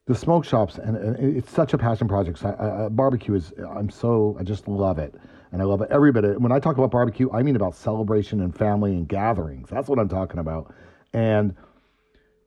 The 0.07 0.15
smoke 0.15 0.45
shops, 0.45 0.77
and, 0.77 0.97
and 0.97 1.37
it's 1.39 1.51
such 1.51 1.73
a 1.73 1.79
passion 1.79 2.07
project. 2.07 2.41
So 2.41 2.49
I, 2.51 2.85
I, 2.85 2.89
barbecue 2.91 3.35
is, 3.35 3.55
I'm 3.75 3.89
so, 3.89 4.37
I 4.39 4.43
just 4.43 4.69
love 4.69 4.99
it. 4.99 5.15
And 5.52 5.62
I 5.62 5.64
love 5.64 5.82
it 5.82 5.88
every 5.90 6.12
bit. 6.12 6.25
Of, 6.25 6.32
it. 6.32 6.40
when 6.40 6.50
I 6.50 6.59
talk 6.59 6.78
about 6.78 6.90
barbecue, 6.90 7.30
I 7.30 7.42
mean 7.42 7.56
about 7.56 7.75
celebration 7.75 8.40
and 8.40 8.56
family 8.56 8.92
and 8.92 9.06
gatherings. 9.06 9.68
That's 9.68 9.88
what 9.88 9.99
I'm 9.99 10.09
talking 10.09 10.40
about. 10.40 10.75
And 11.12 11.54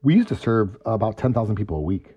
we 0.01 0.15
used 0.15 0.27
to 0.29 0.35
serve 0.35 0.77
about 0.85 1.17
10,000 1.17 1.55
people 1.55 1.77
a 1.77 1.81
week. 1.81 2.15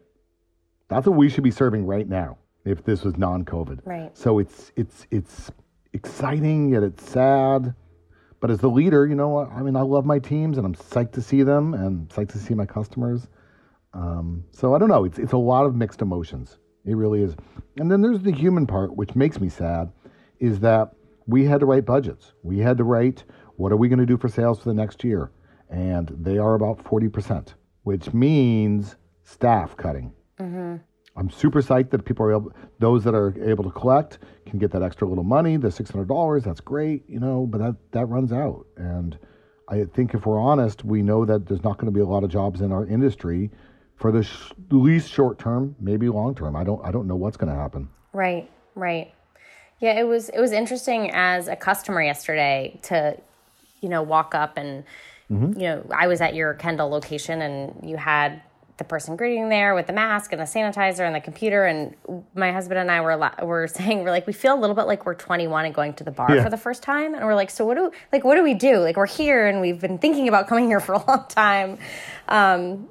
That's 0.88 1.06
what 1.06 1.16
we 1.16 1.28
should 1.28 1.44
be 1.44 1.50
serving 1.50 1.86
right 1.86 2.08
now 2.08 2.38
if 2.64 2.84
this 2.84 3.04
was 3.04 3.16
non-COVID. 3.16 3.80
Right. 3.84 4.16
So 4.16 4.38
it's 4.38 4.72
it's 4.76 5.06
it's 5.10 5.50
exciting 5.92 6.70
yet 6.72 6.82
it's 6.82 7.08
sad 7.10 7.74
but 8.40 8.50
as 8.50 8.58
the 8.60 8.68
leader, 8.68 9.06
you 9.06 9.14
know, 9.14 9.38
I 9.38 9.62
mean, 9.62 9.76
I 9.76 9.82
love 9.82 10.04
my 10.04 10.18
teams 10.18 10.58
and 10.58 10.66
I'm 10.66 10.74
psyched 10.74 11.12
to 11.12 11.22
see 11.22 11.42
them 11.42 11.74
and 11.74 12.08
psyched 12.08 12.30
to 12.30 12.38
see 12.38 12.54
my 12.54 12.66
customers. 12.66 13.26
Um, 13.94 14.44
so 14.52 14.74
I 14.74 14.78
don't 14.78 14.88
know. 14.88 15.04
It's 15.04 15.18
it's 15.18 15.32
a 15.32 15.38
lot 15.38 15.64
of 15.64 15.74
mixed 15.74 16.02
emotions. 16.02 16.58
It 16.84 16.94
really 16.94 17.22
is. 17.22 17.34
And 17.76 17.90
then 17.90 18.00
there's 18.00 18.20
the 18.20 18.32
human 18.32 18.66
part, 18.66 18.96
which 18.96 19.14
makes 19.14 19.40
me 19.40 19.48
sad, 19.48 19.90
is 20.40 20.60
that 20.60 20.92
we 21.26 21.44
had 21.44 21.60
to 21.60 21.66
write 21.66 21.84
budgets. 21.84 22.32
We 22.42 22.58
had 22.58 22.78
to 22.78 22.84
write 22.84 23.24
what 23.56 23.72
are 23.72 23.76
we 23.76 23.88
going 23.88 23.98
to 23.98 24.06
do 24.06 24.16
for 24.16 24.28
sales 24.28 24.60
for 24.60 24.68
the 24.68 24.74
next 24.74 25.04
year, 25.04 25.30
and 25.68 26.08
they 26.20 26.38
are 26.38 26.54
about 26.54 26.82
forty 26.82 27.08
percent, 27.08 27.54
which 27.82 28.12
means 28.14 28.96
staff 29.24 29.76
cutting. 29.76 30.12
Mm-hmm. 30.40 30.76
I'm 31.16 31.30
super 31.30 31.60
psyched 31.60 31.90
that 31.90 32.04
people 32.04 32.24
are 32.26 32.32
able, 32.32 32.52
those 32.78 33.02
that 33.04 33.14
are 33.14 33.34
able 33.42 33.64
to 33.64 33.70
collect 33.70 34.20
can 34.46 34.58
get 34.58 34.70
that 34.70 34.82
extra 34.82 35.08
little 35.08 35.24
money, 35.24 35.56
the 35.56 35.70
six 35.70 35.90
hundred 35.90 36.08
dollars. 36.08 36.44
That's 36.44 36.60
great, 36.60 37.02
you 37.08 37.18
know, 37.18 37.46
but 37.46 37.58
that 37.58 37.76
that 37.92 38.06
runs 38.06 38.32
out, 38.32 38.66
and 38.76 39.18
I 39.68 39.84
think 39.84 40.14
if 40.14 40.24
we're 40.24 40.40
honest, 40.40 40.84
we 40.84 41.02
know 41.02 41.24
that 41.24 41.46
there's 41.46 41.64
not 41.64 41.76
going 41.76 41.92
to 41.92 41.92
be 41.92 42.00
a 42.00 42.06
lot 42.06 42.24
of 42.24 42.30
jobs 42.30 42.60
in 42.60 42.72
our 42.72 42.86
industry 42.86 43.50
for 43.96 44.12
the 44.12 44.22
sh- 44.22 44.52
least 44.70 45.10
short 45.10 45.38
term, 45.38 45.74
maybe 45.80 46.08
long 46.08 46.34
term. 46.34 46.54
I 46.56 46.64
don't 46.64 46.82
I 46.84 46.92
don't 46.92 47.06
know 47.06 47.16
what's 47.16 47.36
going 47.36 47.52
to 47.52 47.58
happen. 47.58 47.88
Right, 48.12 48.48
right. 48.76 49.12
Yeah, 49.80 49.98
it 49.98 50.04
was 50.04 50.28
it 50.28 50.40
was 50.40 50.52
interesting 50.52 51.10
as 51.12 51.48
a 51.48 51.56
customer 51.56 52.02
yesterday 52.02 52.78
to, 52.84 53.16
you 53.80 53.88
know, 53.88 54.02
walk 54.02 54.34
up 54.34 54.56
and, 54.56 54.84
mm-hmm. 55.30 55.58
you 55.58 55.68
know, 55.68 55.86
I 55.94 56.06
was 56.08 56.20
at 56.20 56.34
your 56.34 56.54
Kendall 56.54 56.88
location 56.88 57.40
and 57.42 57.88
you 57.88 57.96
had 57.96 58.42
the 58.78 58.84
person 58.84 59.16
greeting 59.16 59.48
there 59.48 59.74
with 59.74 59.88
the 59.88 59.92
mask 59.92 60.32
and 60.32 60.40
the 60.40 60.46
sanitizer 60.46 61.00
and 61.00 61.14
the 61.14 61.20
computer. 61.20 61.64
And 61.64 61.94
my 62.34 62.52
husband 62.52 62.78
and 62.78 62.90
I 62.90 63.00
were 63.00 63.30
were 63.44 63.66
saying 63.72 64.04
we're 64.04 64.10
like 64.10 64.26
we 64.26 64.32
feel 64.32 64.54
a 64.54 64.60
little 64.60 64.76
bit 64.76 64.86
like 64.86 65.04
we're 65.04 65.14
21 65.14 65.66
and 65.66 65.74
going 65.74 65.94
to 65.94 66.04
the 66.04 66.10
bar 66.10 66.34
yeah. 66.34 66.42
for 66.42 66.50
the 66.50 66.56
first 66.56 66.82
time, 66.82 67.14
and 67.14 67.24
we're 67.24 67.34
like, 67.34 67.50
so 67.50 67.64
what 67.64 67.76
do 67.76 67.92
like 68.12 68.24
what 68.24 68.36
do 68.36 68.42
we 68.42 68.54
do? 68.54 68.78
Like 68.78 68.96
we're 68.96 69.06
here 69.06 69.46
and 69.46 69.60
we've 69.60 69.80
been 69.80 69.98
thinking 69.98 70.28
about 70.28 70.48
coming 70.48 70.66
here 70.66 70.80
for 70.80 70.94
a 70.94 71.06
long 71.06 71.26
time. 71.28 71.78
Um, 72.28 72.88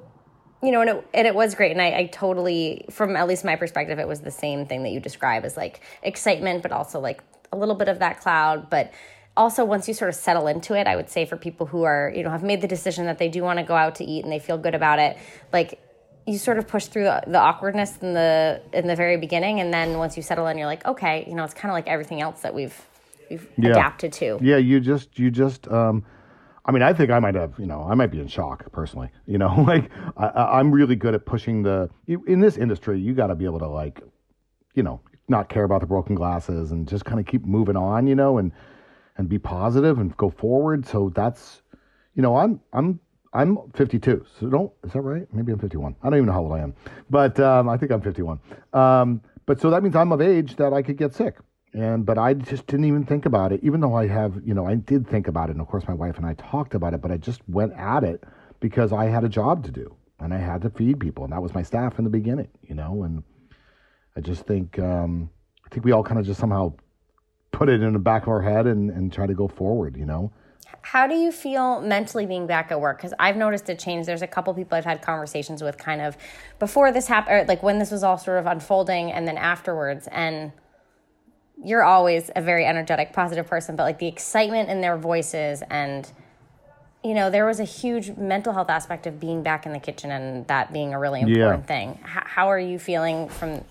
you 0.62 0.70
know, 0.72 0.80
and 0.80 0.90
it, 0.90 1.08
and 1.14 1.26
it 1.26 1.34
was 1.34 1.54
great. 1.54 1.72
And 1.72 1.80
I, 1.80 1.98
I 1.98 2.06
totally, 2.06 2.84
from 2.90 3.16
at 3.16 3.28
least 3.28 3.44
my 3.44 3.56
perspective, 3.56 3.98
it 3.98 4.08
was 4.08 4.20
the 4.20 4.30
same 4.30 4.66
thing 4.66 4.82
that 4.82 4.90
you 4.90 5.00
describe 5.00 5.44
as 5.44 5.56
like 5.56 5.80
excitement, 6.02 6.62
but 6.62 6.72
also 6.72 7.00
like 7.00 7.22
a 7.52 7.56
little 7.56 7.74
bit 7.74 7.88
of 7.88 8.00
that 8.00 8.20
cloud. 8.20 8.68
But 8.70 8.92
also 9.38 9.64
once 9.64 9.86
you 9.86 9.94
sort 9.94 10.08
of 10.08 10.16
settle 10.16 10.48
into 10.48 10.74
it 10.74 10.86
i 10.86 10.96
would 10.96 11.08
say 11.08 11.24
for 11.24 11.36
people 11.36 11.64
who 11.64 11.84
are 11.84 12.12
you 12.14 12.22
know 12.22 12.30
have 12.30 12.42
made 12.42 12.60
the 12.60 12.66
decision 12.66 13.06
that 13.06 13.18
they 13.18 13.28
do 13.28 13.42
want 13.42 13.58
to 13.58 13.62
go 13.62 13.74
out 13.74 13.94
to 13.94 14.04
eat 14.04 14.24
and 14.24 14.32
they 14.32 14.40
feel 14.40 14.58
good 14.58 14.74
about 14.74 14.98
it 14.98 15.16
like 15.52 15.80
you 16.26 16.36
sort 16.36 16.58
of 16.58 16.68
push 16.68 16.86
through 16.86 17.04
the, 17.04 17.22
the, 17.26 17.38
awkwardness 17.38 17.96
in 18.02 18.12
the 18.12 18.60
in 18.74 18.86
the 18.86 18.96
very 18.96 19.16
beginning 19.16 19.60
and 19.60 19.72
then 19.72 19.96
once 19.96 20.16
you 20.16 20.22
settle 20.22 20.46
in 20.48 20.58
you're 20.58 20.66
like 20.66 20.84
okay 20.84 21.24
you 21.26 21.34
know 21.34 21.44
it's 21.44 21.54
kind 21.54 21.70
of 21.70 21.74
like 21.74 21.86
everything 21.86 22.20
else 22.20 22.40
that 22.40 22.52
we've 22.52 22.76
we've 23.30 23.48
yeah. 23.56 23.70
adapted 23.70 24.12
to 24.12 24.38
yeah 24.42 24.56
you 24.56 24.80
just 24.80 25.18
you 25.18 25.30
just 25.30 25.68
um 25.68 26.04
I 26.68 26.70
mean, 26.70 26.82
I 26.82 26.92
think 26.92 27.10
I 27.10 27.18
might 27.18 27.34
have, 27.34 27.58
you 27.58 27.64
know, 27.64 27.88
I 27.90 27.94
might 27.94 28.08
be 28.08 28.20
in 28.20 28.28
shock 28.28 28.70
personally. 28.72 29.08
You 29.26 29.38
know, 29.38 29.48
like 29.66 29.90
I, 30.18 30.60
am 30.60 30.70
really 30.70 30.96
good 30.96 31.14
at 31.14 31.24
pushing 31.24 31.62
the 31.62 31.88
in 32.06 32.40
this 32.40 32.58
industry. 32.58 33.00
You 33.00 33.14
got 33.14 33.28
to 33.28 33.34
be 33.34 33.46
able 33.46 33.58
to 33.60 33.68
like, 33.68 34.02
you 34.74 34.82
know, 34.82 35.00
not 35.28 35.48
care 35.48 35.64
about 35.64 35.80
the 35.80 35.86
broken 35.86 36.14
glasses 36.14 36.70
and 36.70 36.86
just 36.86 37.06
kind 37.06 37.18
of 37.18 37.26
keep 37.26 37.46
moving 37.46 37.76
on. 37.76 38.06
You 38.06 38.14
know, 38.14 38.36
and 38.36 38.52
and 39.16 39.30
be 39.30 39.38
positive 39.38 39.98
and 39.98 40.14
go 40.18 40.28
forward. 40.28 40.86
So 40.86 41.10
that's, 41.14 41.62
you 42.14 42.22
know, 42.22 42.36
I'm 42.36 42.60
I'm 42.74 43.00
I'm 43.32 43.58
52. 43.72 44.26
So 44.38 44.48
don't 44.48 44.70
is 44.84 44.92
that 44.92 45.00
right? 45.00 45.26
Maybe 45.32 45.52
I'm 45.52 45.58
51. 45.58 45.96
I 46.02 46.10
don't 46.10 46.18
even 46.18 46.26
know 46.26 46.32
how 46.32 46.42
old 46.42 46.52
I 46.52 46.60
am, 46.60 46.74
but 47.08 47.40
um, 47.40 47.70
I 47.70 47.78
think 47.78 47.92
I'm 47.92 48.02
51. 48.02 48.38
Um, 48.74 49.22
but 49.46 49.58
so 49.58 49.70
that 49.70 49.82
means 49.82 49.96
I'm 49.96 50.12
of 50.12 50.20
age 50.20 50.56
that 50.56 50.74
I 50.74 50.82
could 50.82 50.98
get 50.98 51.14
sick. 51.14 51.36
And 51.74 52.06
but 52.06 52.18
I 52.18 52.34
just 52.34 52.66
didn't 52.66 52.86
even 52.86 53.04
think 53.04 53.26
about 53.26 53.52
it, 53.52 53.60
even 53.62 53.80
though 53.80 53.94
I 53.94 54.06
have, 54.08 54.40
you 54.44 54.54
know, 54.54 54.66
I 54.66 54.76
did 54.76 55.06
think 55.06 55.28
about 55.28 55.50
it. 55.50 55.52
And 55.52 55.60
of 55.60 55.68
course, 55.68 55.86
my 55.86 55.94
wife 55.94 56.16
and 56.16 56.26
I 56.26 56.34
talked 56.34 56.74
about 56.74 56.94
it, 56.94 57.02
but 57.02 57.10
I 57.10 57.16
just 57.18 57.46
went 57.48 57.72
at 57.74 58.04
it 58.04 58.24
because 58.60 58.92
I 58.92 59.06
had 59.06 59.24
a 59.24 59.28
job 59.28 59.64
to 59.64 59.70
do 59.70 59.94
and 60.20 60.32
I 60.34 60.38
had 60.38 60.62
to 60.62 60.70
feed 60.70 60.98
people, 60.98 61.24
and 61.24 61.32
that 61.32 61.42
was 61.42 61.54
my 61.54 61.62
staff 61.62 61.98
in 61.98 62.04
the 62.04 62.10
beginning, 62.10 62.48
you 62.62 62.74
know. 62.74 63.02
And 63.04 63.22
I 64.16 64.20
just 64.20 64.46
think 64.46 64.78
um, 64.78 65.30
I 65.64 65.68
think 65.68 65.84
we 65.84 65.92
all 65.92 66.02
kind 66.02 66.18
of 66.18 66.26
just 66.26 66.40
somehow 66.40 66.72
put 67.52 67.68
it 67.68 67.82
in 67.82 67.92
the 67.92 67.98
back 67.98 68.22
of 68.22 68.28
our 68.28 68.42
head 68.42 68.66
and, 68.66 68.90
and 68.90 69.12
try 69.12 69.26
to 69.26 69.34
go 69.34 69.48
forward, 69.48 69.96
you 69.96 70.06
know. 70.06 70.32
How 70.82 71.06
do 71.06 71.14
you 71.14 71.32
feel 71.32 71.80
mentally 71.80 72.24
being 72.24 72.46
back 72.46 72.70
at 72.70 72.80
work? 72.80 72.98
Because 72.98 73.12
I've 73.18 73.36
noticed 73.36 73.68
a 73.68 73.74
change. 73.74 74.06
There's 74.06 74.22
a 74.22 74.26
couple 74.26 74.52
people 74.54 74.76
I've 74.76 74.84
had 74.84 75.02
conversations 75.02 75.62
with 75.62 75.76
kind 75.76 76.00
of 76.00 76.16
before 76.58 76.92
this 76.92 77.06
happened, 77.06 77.48
like 77.48 77.62
when 77.62 77.78
this 77.78 77.90
was 77.90 78.02
all 78.02 78.16
sort 78.18 78.38
of 78.38 78.46
unfolding, 78.46 79.12
and 79.12 79.26
then 79.28 79.36
afterwards. 79.36 80.08
And 80.10 80.52
you're 81.64 81.84
always 81.84 82.30
a 82.36 82.40
very 82.40 82.64
energetic, 82.64 83.12
positive 83.12 83.46
person, 83.46 83.76
but 83.76 83.84
like 83.84 83.98
the 83.98 84.06
excitement 84.06 84.68
in 84.68 84.80
their 84.80 84.96
voices 84.96 85.62
and 85.70 86.10
you 87.04 87.14
know, 87.14 87.30
there 87.30 87.46
was 87.46 87.60
a 87.60 87.64
huge 87.64 88.16
mental 88.16 88.52
health 88.52 88.68
aspect 88.68 89.06
of 89.06 89.20
being 89.20 89.44
back 89.44 89.66
in 89.66 89.72
the 89.72 89.78
kitchen 89.78 90.10
and 90.10 90.44
that 90.48 90.72
being 90.72 90.92
a 90.92 90.98
really 90.98 91.20
important 91.20 91.62
yeah. 91.62 91.66
thing. 91.66 91.90
H- 92.02 92.24
how 92.24 92.50
are 92.50 92.58
you 92.58 92.76
feeling 92.78 93.28
from 93.28 93.62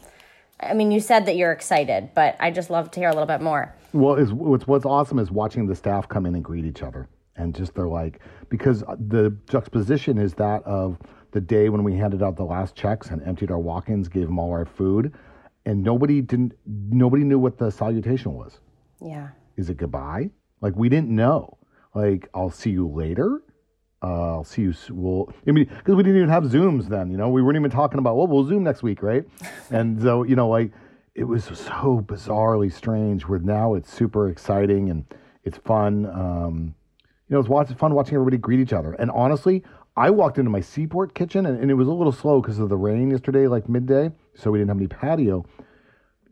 I 0.60 0.74
mean, 0.74 0.92
you 0.92 1.00
said 1.00 1.26
that 1.28 1.36
you're 1.36 1.52
excited, 1.52 2.10
but 2.16 2.36
I 2.40 2.52
just 2.52 2.70
love 2.70 2.90
to 2.92 3.00
hear 3.00 3.10
a 3.10 3.12
little 3.12 3.28
bit 3.28 3.42
more. 3.42 3.74
Well, 3.94 4.16
is 4.16 4.34
what's 4.34 4.68
what's 4.68 4.86
awesome 4.86 5.20
is 5.20 5.32
watching 5.32 5.68
the 5.68 5.76
staff 5.76 6.08
come 6.08 6.26
in 6.26 6.36
and 6.36 6.44
greet 6.44 6.66
each 6.66 6.82
other, 6.82 7.08
and 7.36 7.54
just 7.54 7.76
they're 7.76 7.88
like 7.88 8.20
because 8.50 8.84
the 9.08 9.36
juxtaposition 9.50 10.18
is 10.18 10.34
that 10.36 10.64
of 10.64 10.98
the 11.32 11.42
day 11.42 11.70
when 11.70 11.84
we 11.84 11.96
handed 11.96 12.24
out 12.24 12.36
the 12.36 12.44
last 12.44 12.76
checks 12.76 13.10
and 13.10 13.22
emptied 13.24 13.52
our 13.52 13.60
walk-ins, 13.60 14.08
gave 14.08 14.26
them 14.26 14.40
all 14.40 14.52
our 14.52 14.66
food, 14.66 15.14
and 15.68 15.84
nobody 15.84 16.22
didn't 16.22 16.54
nobody 16.66 17.26
knew 17.26 17.38
what 17.38 17.58
the 17.58 17.70
salutation 17.70 18.34
was. 18.34 18.60
Yeah. 19.02 19.30
Is 19.58 19.70
it 19.70 19.76
goodbye? 19.76 20.30
Like 20.62 20.76
we 20.76 20.88
didn't 20.88 21.10
know. 21.10 21.58
Like 21.94 22.30
I'll 22.34 22.50
see 22.50 22.70
you 22.72 22.88
later. 22.88 23.42
Uh, 24.02 24.36
I'll 24.36 24.44
see 24.46 24.62
you. 24.62 24.74
We'll. 24.90 25.34
I 25.46 25.52
mean, 25.52 25.66
because 25.66 25.96
we 25.96 26.04
didn't 26.04 26.18
even 26.18 26.30
have 26.30 26.44
Zooms 26.46 26.88
then. 26.88 27.12
You 27.12 27.18
know, 27.18 27.28
we 27.30 27.42
weren't 27.42 27.58
even 27.58 27.72
talking 27.72 28.00
about. 28.00 28.16
Well, 28.16 28.28
we'll 28.28 28.46
Zoom 28.46 28.64
next 28.64 28.82
week, 28.82 29.04
right? 29.04 29.26
and 29.70 30.02
so 30.02 30.24
you 30.24 30.36
know, 30.38 30.48
like 30.48 30.72
it 31.16 31.26
was 31.26 31.44
so 31.44 32.02
bizarrely 32.08 32.72
strange. 32.72 33.28
Where 33.28 33.40
now 33.40 33.74
it's 33.74 33.92
super 33.92 34.30
exciting 34.30 34.90
and 34.90 35.04
it's 35.44 35.58
fun. 35.58 36.06
Um, 36.06 36.76
you 37.30 37.36
know, 37.36 37.40
it's 37.40 37.50
watch, 37.50 37.72
fun 37.74 37.94
watching 37.94 38.16
everybody 38.16 38.38
greet 38.38 38.60
each 38.60 38.74
other. 38.74 38.94
And 38.94 39.12
honestly, 39.12 39.64
I 39.98 40.12
walked 40.12 40.38
into 40.38 40.52
my 40.52 40.62
Seaport 40.62 41.14
kitchen 41.14 41.46
and, 41.46 41.60
and 41.60 41.70
it 41.70 41.74
was 41.74 41.88
a 41.88 41.94
little 41.94 42.14
slow 42.14 42.42
because 42.42 42.60
of 42.60 42.70
the 42.70 42.78
rain 42.78 43.12
yesterday, 43.12 43.48
like 43.48 43.68
midday. 43.68 44.12
So 44.36 44.52
we 44.52 44.60
didn't 44.60 44.70
have 44.70 44.78
any 44.78 44.88
patio. 44.88 45.46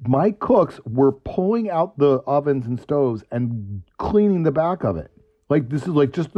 My 0.07 0.31
cooks 0.31 0.79
were 0.85 1.11
pulling 1.11 1.69
out 1.69 1.97
the 1.97 2.19
ovens 2.27 2.65
and 2.65 2.79
stoves 2.79 3.23
and 3.31 3.81
cleaning 3.97 4.43
the 4.43 4.51
back 4.51 4.83
of 4.83 4.97
it. 4.97 5.11
Like 5.47 5.69
this 5.69 5.83
is 5.83 5.89
like 5.89 6.11
just 6.11 6.29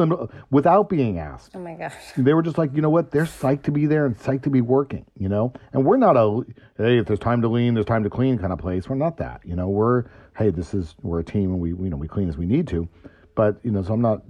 without 0.50 0.90
being 0.90 1.18
asked. 1.18 1.52
Oh 1.56 1.60
my 1.60 1.76
gosh! 1.76 1.94
They 2.18 2.34
were 2.34 2.42
just 2.42 2.58
like, 2.58 2.76
you 2.76 2.82
know 2.82 2.90
what? 2.90 3.12
They're 3.12 3.24
psyched 3.24 3.64
to 3.64 3.72
be 3.72 3.86
there 3.86 4.06
and 4.06 4.18
psyched 4.18 4.44
to 4.44 4.50
be 4.50 4.60
working. 4.60 5.06
You 5.16 5.30
know, 5.30 5.54
and 5.72 5.86
we're 5.86 5.96
not 5.96 6.18
a 6.18 6.42
hey, 6.78 6.98
if 6.98 7.06
there's 7.06 7.20
time 7.20 7.42
to 7.44 7.48
lean, 7.48 7.74
there's 7.74 7.86
time 7.86 8.04
to 8.04 8.10
clean 8.10 8.38
kind 8.38 8.52
of 8.52 8.60
place. 8.60 8.90
We're 8.90 8.98
not 8.98 9.16
that. 9.18 9.42
You 9.46 9.56
know, 9.56 9.70
we're 9.70 10.06
hey, 10.38 10.50
this 10.50 10.74
is 10.74 10.94
we're 11.04 11.20
a 11.20 11.24
team 11.24 11.54
and 11.54 11.62
we 11.62 11.70
you 11.70 11.90
know 11.90 11.96
we 11.96 12.10
clean 12.10 12.28
as 12.28 12.36
we 12.36 12.46
need 12.46 12.68
to. 12.68 12.90
But 13.34 13.60
you 13.64 13.72
know, 13.72 13.82
so 13.82 13.94
I'm 13.94 14.02
not 14.02 14.24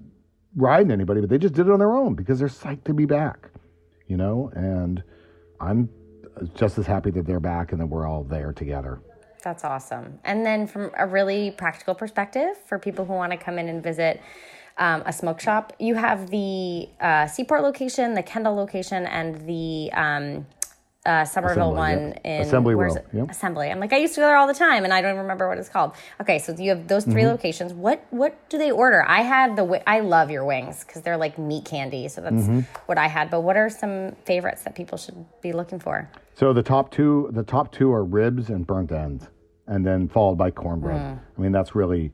riding 0.58 0.92
anybody, 0.92 1.22
but 1.22 1.30
they 1.30 1.38
just 1.38 1.54
did 1.54 1.68
it 1.68 1.72
on 1.72 1.80
their 1.80 1.96
own 1.96 2.16
because 2.16 2.40
they're 2.40 2.50
psyched 2.50 2.84
to 2.86 2.94
be 2.94 3.06
back. 3.06 3.50
You 4.08 4.18
know, 4.18 4.52
and 4.54 5.04
I'm 5.62 5.90
just 6.56 6.78
as 6.78 6.86
happy 6.86 7.12
that 7.12 7.26
they're 7.26 7.40
back 7.40 7.72
and 7.72 7.80
that 7.80 7.86
we're 7.86 8.08
all 8.08 8.24
there 8.24 8.52
together. 8.52 9.00
That's 9.44 9.64
awesome. 9.64 10.20
And 10.24 10.46
then 10.46 10.68
from 10.68 10.92
a 10.98 11.08
really 11.08 11.52
practical 11.52 11.96
perspective, 11.96 12.58
for 12.68 12.80
people 12.80 13.06
who 13.06 13.14
want 13.14 13.32
to 13.32 13.38
come 13.38 13.60
in 13.60 13.70
and 13.70 13.82
visit 13.82 14.22
um, 14.78 15.04
a 15.06 15.14
smoke 15.14 15.40
shop. 15.40 15.74
You 15.80 15.96
have 15.96 16.30
the 16.30 16.90
uh, 17.00 17.28
Seaport 17.28 17.64
location, 17.64 18.14
the 18.14 18.24
Kendall 18.24 18.56
location, 18.56 19.06
and 19.06 19.48
the 19.48 19.92
um, 19.94 20.46
uh, 21.08 21.24
Somerville 21.24 21.74
Assembly, 21.74 22.06
one 22.06 22.14
in 22.26 22.42
Assembly 22.42 22.76
Row. 22.76 22.96
Yep. 23.14 23.32
Assembly. 23.32 23.72
I'm 23.72 23.80
like 23.80 23.94
I 23.94 23.98
used 23.98 24.14
to 24.16 24.22
go 24.22 24.28
there 24.28 24.36
all 24.36 24.46
the 24.46 24.54
time, 24.54 24.84
and 24.84 24.94
I 24.94 25.02
don't 25.02 25.18
remember 25.18 25.48
what 25.48 25.58
it's 25.58 25.70
called. 25.70 25.94
Okay, 26.20 26.38
so 26.38 26.54
you 26.54 26.70
have 26.72 26.88
those 26.88 27.06
3 27.06 27.14
mm-hmm. 27.14 27.32
locations. 27.32 27.74
What 27.74 28.06
what 28.10 28.50
do 28.50 28.58
they 28.58 28.72
order? 28.72 29.04
I 29.08 29.22
had 29.22 29.56
the 29.56 29.82
I 29.88 30.02
love 30.02 30.30
your 30.30 30.46
wings 30.46 30.84
because 30.84 31.02
they're 31.02 31.18
like 31.18 31.40
meat 31.40 31.66
candy, 31.66 32.10
so 32.10 32.22
that's 32.22 32.36
mm-hmm. 32.36 32.60
what 32.88 32.98
I 32.98 33.08
had. 33.08 33.32
But 33.32 33.42
what 33.42 33.56
are 33.56 33.70
some 33.70 34.16
favorites 34.26 34.64
that 34.64 34.76
people 34.76 34.98
should 34.98 35.26
be 35.42 35.54
looking 35.54 35.80
for? 35.80 36.10
So 36.36 36.52
the 36.52 36.64
top 36.64 36.92
two 36.92 37.30
the 37.32 37.44
top 37.44 37.72
two 37.72 37.92
are 37.94 38.04
ribs 38.04 38.50
and 38.50 38.68
burnt 38.68 38.92
ends, 38.92 39.28
and 39.66 39.86
then 39.86 40.10
followed 40.10 40.38
by 40.38 40.52
cornbread. 40.52 41.00
Mm. 41.00 41.20
I 41.38 41.42
mean 41.42 41.54
that's 41.54 41.74
really 41.74 42.12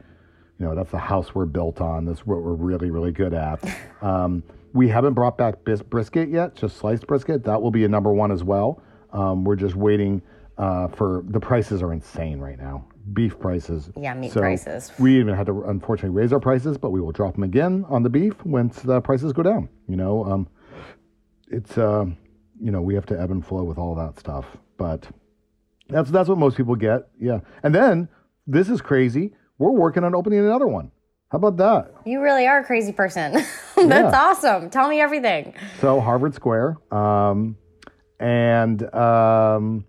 you 0.59 0.65
know, 0.65 0.75
that's 0.75 0.91
the 0.91 0.99
house 0.99 1.33
we're 1.33 1.45
built 1.45 1.81
on. 1.81 2.05
That's 2.05 2.25
what 2.25 2.41
we're 2.41 2.53
really, 2.53 2.91
really 2.91 3.11
good 3.11 3.33
at. 3.33 3.63
Um, 4.01 4.43
we 4.73 4.89
haven't 4.89 5.13
brought 5.13 5.37
back 5.37 5.63
bis- 5.63 5.81
brisket 5.81 6.27
yet, 6.27 6.55
just 6.55 6.75
sliced 6.75 7.07
brisket. 7.07 7.45
That 7.45 7.61
will 7.61 7.71
be 7.71 7.85
a 7.85 7.87
number 7.87 8.11
one 8.11 8.33
as 8.33 8.43
well. 8.43 8.83
Um, 9.13 9.45
we're 9.45 9.55
just 9.55 9.75
waiting 9.75 10.21
uh, 10.57 10.89
for 10.89 11.23
the 11.29 11.39
prices 11.39 11.81
are 11.81 11.93
insane 11.93 12.39
right 12.39 12.57
now. 12.57 12.85
Beef 13.13 13.39
prices. 13.39 13.89
Yeah, 13.95 14.13
meat 14.13 14.33
so 14.33 14.41
prices. 14.41 14.91
We 14.99 15.19
even 15.19 15.35
had 15.35 15.45
to 15.45 15.63
unfortunately 15.63 16.19
raise 16.19 16.33
our 16.33 16.39
prices, 16.41 16.77
but 16.77 16.89
we 16.89 16.99
will 16.99 17.13
drop 17.13 17.35
them 17.35 17.43
again 17.43 17.85
on 17.87 18.03
the 18.03 18.09
beef 18.09 18.33
once 18.45 18.81
the 18.81 18.99
prices 18.99 19.31
go 19.31 19.43
down. 19.43 19.69
You 19.87 19.95
know, 19.95 20.25
um, 20.25 20.49
it's 21.47 21.77
uh, 21.77 22.05
you 22.61 22.71
know 22.71 22.81
we 22.81 22.93
have 22.95 23.05
to 23.05 23.19
ebb 23.19 23.31
and 23.31 23.45
flow 23.45 23.63
with 23.63 23.77
all 23.77 23.95
that 23.95 24.19
stuff, 24.19 24.45
but 24.77 25.07
that's 25.87 26.09
that's 26.11 26.27
what 26.27 26.37
most 26.37 26.57
people 26.57 26.75
get. 26.75 27.09
Yeah, 27.19 27.39
and 27.63 27.73
then 27.73 28.09
this 28.47 28.67
is 28.69 28.81
crazy 28.81 29.31
we're 29.57 29.71
working 29.71 30.03
on 30.03 30.15
opening 30.15 30.39
another 30.39 30.67
one. 30.67 30.91
How 31.31 31.37
about 31.37 31.57
that? 31.57 31.91
You 32.05 32.21
really 32.21 32.45
are 32.45 32.59
a 32.59 32.63
crazy 32.63 32.91
person. 32.91 33.33
That's 33.75 33.87
yeah. 33.87 34.11
awesome. 34.13 34.69
Tell 34.69 34.87
me 34.87 35.01
everything. 35.01 35.55
So 35.79 35.99
Harvard 35.99 36.35
Square, 36.35 36.77
um, 36.91 37.57
and 38.19 38.83
um, 38.93 39.85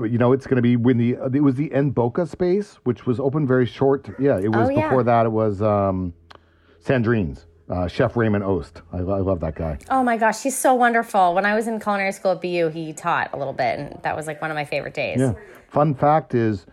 you 0.00 0.18
know 0.18 0.32
it's 0.32 0.46
going 0.46 0.56
to 0.56 0.62
be 0.62 0.76
when 0.76 0.96
the 0.96 1.16
it 1.34 1.42
was 1.42 1.56
the 1.56 1.70
NBOCA 1.70 2.28
space, 2.28 2.78
which 2.84 3.04
was 3.04 3.18
open 3.18 3.48
very 3.48 3.66
short. 3.66 4.08
Yeah, 4.20 4.38
it 4.38 4.48
was 4.48 4.68
oh, 4.68 4.70
yeah. 4.70 4.88
before 4.88 5.02
that. 5.02 5.26
It 5.26 5.32
was 5.32 5.60
um, 5.60 6.14
Sandrine's. 6.80 7.46
uh, 7.68 7.88
Chef 7.88 8.16
Raymond 8.16 8.44
Ost. 8.44 8.82
I, 8.92 8.98
I, 8.98 9.00
love 9.00 9.40
that 9.40 9.54
guy. 9.54 9.78
Oh 9.90 10.02
my 10.02 10.16
gosh, 10.16 10.42
he's 10.42 10.56
so 10.56 10.74
wonderful. 10.74 11.34
When 11.34 11.44
I 11.44 11.54
was 11.54 11.66
in 11.66 11.80
culinary 11.80 12.12
school 12.12 12.32
at 12.32 12.40
BU, 12.40 12.68
he 12.68 12.92
taught 12.92 13.30
a 13.32 13.36
little 13.36 13.52
bit, 13.52 13.78
and 13.78 14.00
that 14.02 14.16
was 14.16 14.26
like 14.26 14.40
one 14.40 14.50
of 14.50 14.54
my 14.54 14.64
favorite 14.64 14.94
days. 14.94 15.18
Yeah. 15.20 15.34
Fun 15.68 15.94
fact 15.94 16.34
is, 16.34 16.64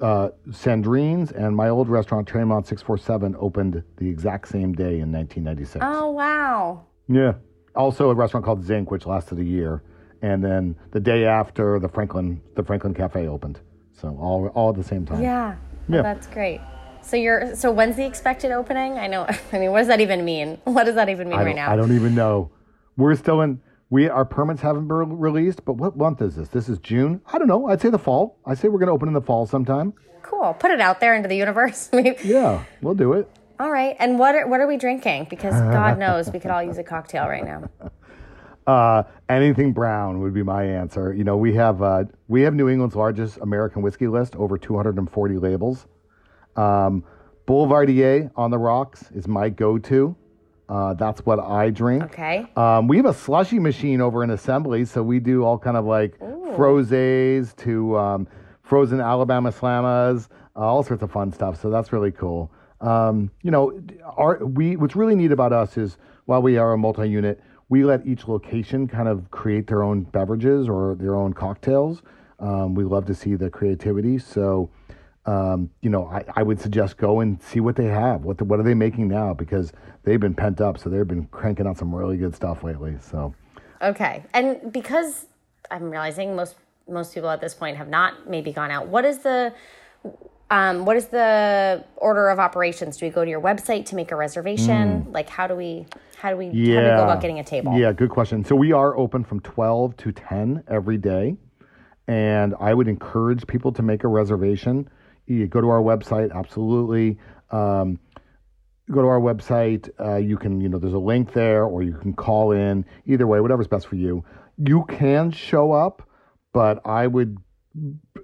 uh, 0.00 0.30
Sandrine's 0.50 1.32
and 1.32 1.54
my 1.54 1.68
old 1.68 1.88
restaurant 1.88 2.26
Tremont 2.26 2.66
Six 2.66 2.82
Four 2.82 2.98
Seven 2.98 3.36
opened 3.38 3.82
the 3.96 4.08
exact 4.08 4.48
same 4.48 4.72
day 4.72 5.00
in 5.00 5.12
1996. 5.12 5.84
Oh 5.86 6.10
wow. 6.10 6.84
Yeah. 7.08 7.34
Also, 7.74 8.10
a 8.10 8.14
restaurant 8.14 8.44
called 8.44 8.64
Zinc, 8.64 8.90
which 8.90 9.06
lasted 9.06 9.38
a 9.38 9.44
year, 9.44 9.82
and 10.22 10.42
then 10.42 10.76
the 10.90 11.00
day 11.00 11.24
after, 11.24 11.78
the 11.78 11.88
Franklin 11.88 12.40
the 12.54 12.62
Franklin 12.62 12.94
Cafe 12.94 13.26
opened. 13.26 13.60
So 13.92 14.16
all 14.20 14.48
all 14.48 14.70
at 14.70 14.76
the 14.76 14.84
same 14.84 15.06
time. 15.06 15.22
Yeah. 15.22 15.56
Yeah. 15.88 16.00
Oh, 16.00 16.02
that's 16.02 16.26
great. 16.26 16.60
So 17.02 17.16
you're 17.16 17.54
so 17.54 17.70
when's 17.72 17.96
the 17.96 18.04
expected 18.04 18.50
opening? 18.52 18.98
I 18.98 19.06
know. 19.06 19.26
I 19.52 19.58
mean, 19.58 19.70
what 19.72 19.78
does 19.78 19.88
that 19.88 20.00
even 20.00 20.24
mean? 20.24 20.58
What 20.64 20.84
does 20.84 20.94
that 20.96 21.08
even 21.08 21.28
mean 21.28 21.38
right 21.38 21.56
now? 21.56 21.70
I 21.72 21.76
don't 21.76 21.94
even 21.94 22.14
know. 22.14 22.50
We're 22.96 23.14
still 23.14 23.40
in. 23.42 23.60
We 23.90 24.08
our 24.08 24.24
permits 24.24 24.60
haven't 24.60 24.86
been 24.86 25.18
released, 25.18 25.64
but 25.64 25.74
what 25.74 25.96
month 25.96 26.20
is 26.20 26.36
this? 26.36 26.48
This 26.48 26.68
is 26.68 26.78
June. 26.78 27.22
I 27.32 27.38
don't 27.38 27.48
know. 27.48 27.68
I'd 27.68 27.80
say 27.80 27.88
the 27.88 27.98
fall. 27.98 28.38
I 28.44 28.54
say 28.54 28.68
we're 28.68 28.78
going 28.78 28.88
to 28.88 28.92
open 28.92 29.08
in 29.08 29.14
the 29.14 29.22
fall 29.22 29.46
sometime. 29.46 29.94
Cool. 30.22 30.54
Put 30.54 30.70
it 30.70 30.80
out 30.80 31.00
there 31.00 31.14
into 31.14 31.28
the 31.28 31.36
universe. 31.36 31.88
yeah, 32.24 32.64
we'll 32.82 32.94
do 32.94 33.14
it. 33.14 33.30
All 33.58 33.72
right. 33.72 33.96
And 33.98 34.18
what 34.18 34.34
are, 34.34 34.46
what 34.46 34.60
are 34.60 34.66
we 34.66 34.76
drinking? 34.76 35.26
Because 35.30 35.54
God 35.54 35.98
knows 36.04 36.30
we 36.30 36.38
could 36.38 36.50
all 36.50 36.62
use 36.62 36.76
a 36.78 36.84
cocktail 36.84 37.26
right 37.26 37.44
now. 37.44 37.68
Uh, 38.68 39.02
anything 39.30 39.72
brown 39.72 40.20
would 40.20 40.34
be 40.34 40.42
my 40.42 40.62
answer. 40.62 41.14
You 41.14 41.24
know, 41.24 41.38
we 41.38 41.54
have 41.54 41.80
uh, 41.80 42.04
we 42.26 42.42
have 42.42 42.52
New 42.52 42.68
England's 42.68 42.94
largest 42.94 43.38
American 43.38 43.80
whiskey 43.80 44.08
list, 44.08 44.36
over 44.36 44.58
240 44.58 45.38
labels. 45.38 45.86
Um, 46.54 47.02
Boulevardier 47.46 48.30
on 48.36 48.50
the 48.50 48.58
rocks 48.58 49.10
is 49.12 49.26
my 49.26 49.48
go-to. 49.48 50.14
Uh, 50.68 50.94
that's 50.94 51.24
what 51.24 51.40
I 51.40 51.70
drink. 51.70 52.02
Okay. 52.04 52.46
Um, 52.56 52.88
we 52.88 52.98
have 52.98 53.06
a 53.06 53.14
slushy 53.14 53.58
machine 53.58 54.00
over 54.00 54.22
in 54.22 54.30
assembly, 54.30 54.84
so 54.84 55.02
we 55.02 55.18
do 55.18 55.44
all 55.44 55.58
kind 55.58 55.76
of 55.76 55.86
like 55.86 56.18
frozes 56.18 57.56
to 57.56 57.96
um, 57.96 58.28
frozen 58.62 59.00
Alabama 59.00 59.50
Slammas, 59.50 60.28
uh, 60.56 60.60
all 60.60 60.82
sorts 60.82 61.02
of 61.02 61.10
fun 61.10 61.32
stuff. 61.32 61.60
So 61.60 61.70
that's 61.70 61.92
really 61.92 62.12
cool. 62.12 62.52
Um, 62.80 63.30
you 63.42 63.50
know, 63.50 63.80
our, 64.16 64.44
we 64.44 64.76
what's 64.76 64.94
really 64.94 65.14
neat 65.14 65.32
about 65.32 65.52
us 65.52 65.76
is 65.76 65.96
while 66.26 66.42
we 66.42 66.58
are 66.58 66.74
a 66.74 66.78
multi-unit, 66.78 67.40
we 67.70 67.84
let 67.84 68.06
each 68.06 68.28
location 68.28 68.86
kind 68.86 69.08
of 69.08 69.30
create 69.30 69.66
their 69.66 69.82
own 69.82 70.02
beverages 70.02 70.68
or 70.68 70.94
their 70.96 71.14
own 71.14 71.32
cocktails. 71.32 72.02
Um, 72.38 72.74
we 72.74 72.84
love 72.84 73.06
to 73.06 73.14
see 73.14 73.34
the 73.34 73.50
creativity. 73.50 74.18
So, 74.18 74.70
um, 75.26 75.70
you 75.82 75.90
know, 75.90 76.06
I, 76.06 76.24
I, 76.36 76.42
would 76.42 76.58
suggest 76.58 76.96
go 76.96 77.20
and 77.20 77.42
see 77.42 77.60
what 77.60 77.76
they 77.76 77.86
have. 77.86 78.24
What 78.24 78.38
the, 78.38 78.44
what 78.44 78.60
are 78.60 78.62
they 78.62 78.74
making 78.74 79.08
now? 79.08 79.34
Because 79.34 79.72
they've 80.04 80.18
been 80.18 80.34
pent 80.34 80.60
up, 80.60 80.78
so 80.78 80.88
they've 80.88 81.06
been 81.06 81.26
cranking 81.26 81.66
out 81.66 81.76
some 81.76 81.94
really 81.94 82.16
good 82.16 82.34
stuff 82.34 82.64
lately. 82.64 82.96
So, 83.00 83.34
okay, 83.82 84.24
and 84.32 84.72
because 84.72 85.26
I'm 85.70 85.90
realizing 85.90 86.34
most 86.34 86.56
most 86.88 87.12
people 87.12 87.28
at 87.28 87.40
this 87.40 87.54
point 87.54 87.76
have 87.76 87.88
not 87.88 88.28
maybe 88.28 88.52
gone 88.52 88.70
out. 88.70 88.88
What 88.88 89.04
is 89.04 89.18
the 89.18 89.52
um, 90.50 90.86
what 90.86 90.96
is 90.96 91.06
the 91.06 91.84
order 91.96 92.30
of 92.30 92.38
operations? 92.38 92.96
Do 92.96 93.06
we 93.06 93.10
go 93.10 93.24
to 93.24 93.30
your 93.30 93.40
website 93.40 93.84
to 93.86 93.96
make 93.96 94.12
a 94.12 94.16
reservation? 94.16 95.04
Mm. 95.04 95.12
Like, 95.12 95.28
how 95.28 95.46
do 95.46 95.54
we 95.54 95.86
how 96.16 96.30
do 96.30 96.36
we 96.36 96.46
yeah. 96.46 96.76
how 96.76 96.80
do 96.80 96.86
we 96.86 96.96
go 96.96 97.04
about 97.04 97.20
getting 97.20 97.38
a 97.38 97.44
table? 97.44 97.78
Yeah, 97.78 97.92
good 97.92 98.10
question. 98.10 98.44
So 98.44 98.56
we 98.56 98.72
are 98.72 98.96
open 98.96 99.24
from 99.24 99.40
twelve 99.40 99.96
to 99.98 100.12
ten 100.12 100.64
every 100.66 100.96
day, 100.96 101.36
and 102.06 102.54
I 102.58 102.72
would 102.72 102.88
encourage 102.88 103.46
people 103.46 103.72
to 103.72 103.82
make 103.82 104.04
a 104.04 104.08
reservation. 104.08 104.88
You 105.28 105.46
go 105.46 105.60
to 105.60 105.68
our 105.68 105.82
website, 105.82 106.32
absolutely. 106.34 107.18
Um, 107.50 107.98
go 108.90 109.02
to 109.02 109.08
our 109.08 109.20
website. 109.20 109.90
Uh, 110.00 110.16
you 110.16 110.36
can, 110.38 110.60
you 110.60 110.68
know, 110.68 110.78
there's 110.78 110.94
a 110.94 110.98
link 110.98 111.32
there, 111.32 111.64
or 111.64 111.82
you 111.82 111.92
can 111.92 112.14
call 112.14 112.52
in. 112.52 112.84
Either 113.06 113.26
way, 113.26 113.40
whatever's 113.40 113.68
best 113.68 113.86
for 113.86 113.96
you. 113.96 114.24
You 114.56 114.84
can 114.88 115.30
show 115.30 115.72
up, 115.72 116.08
but 116.52 116.84
I 116.86 117.06
would 117.06 117.36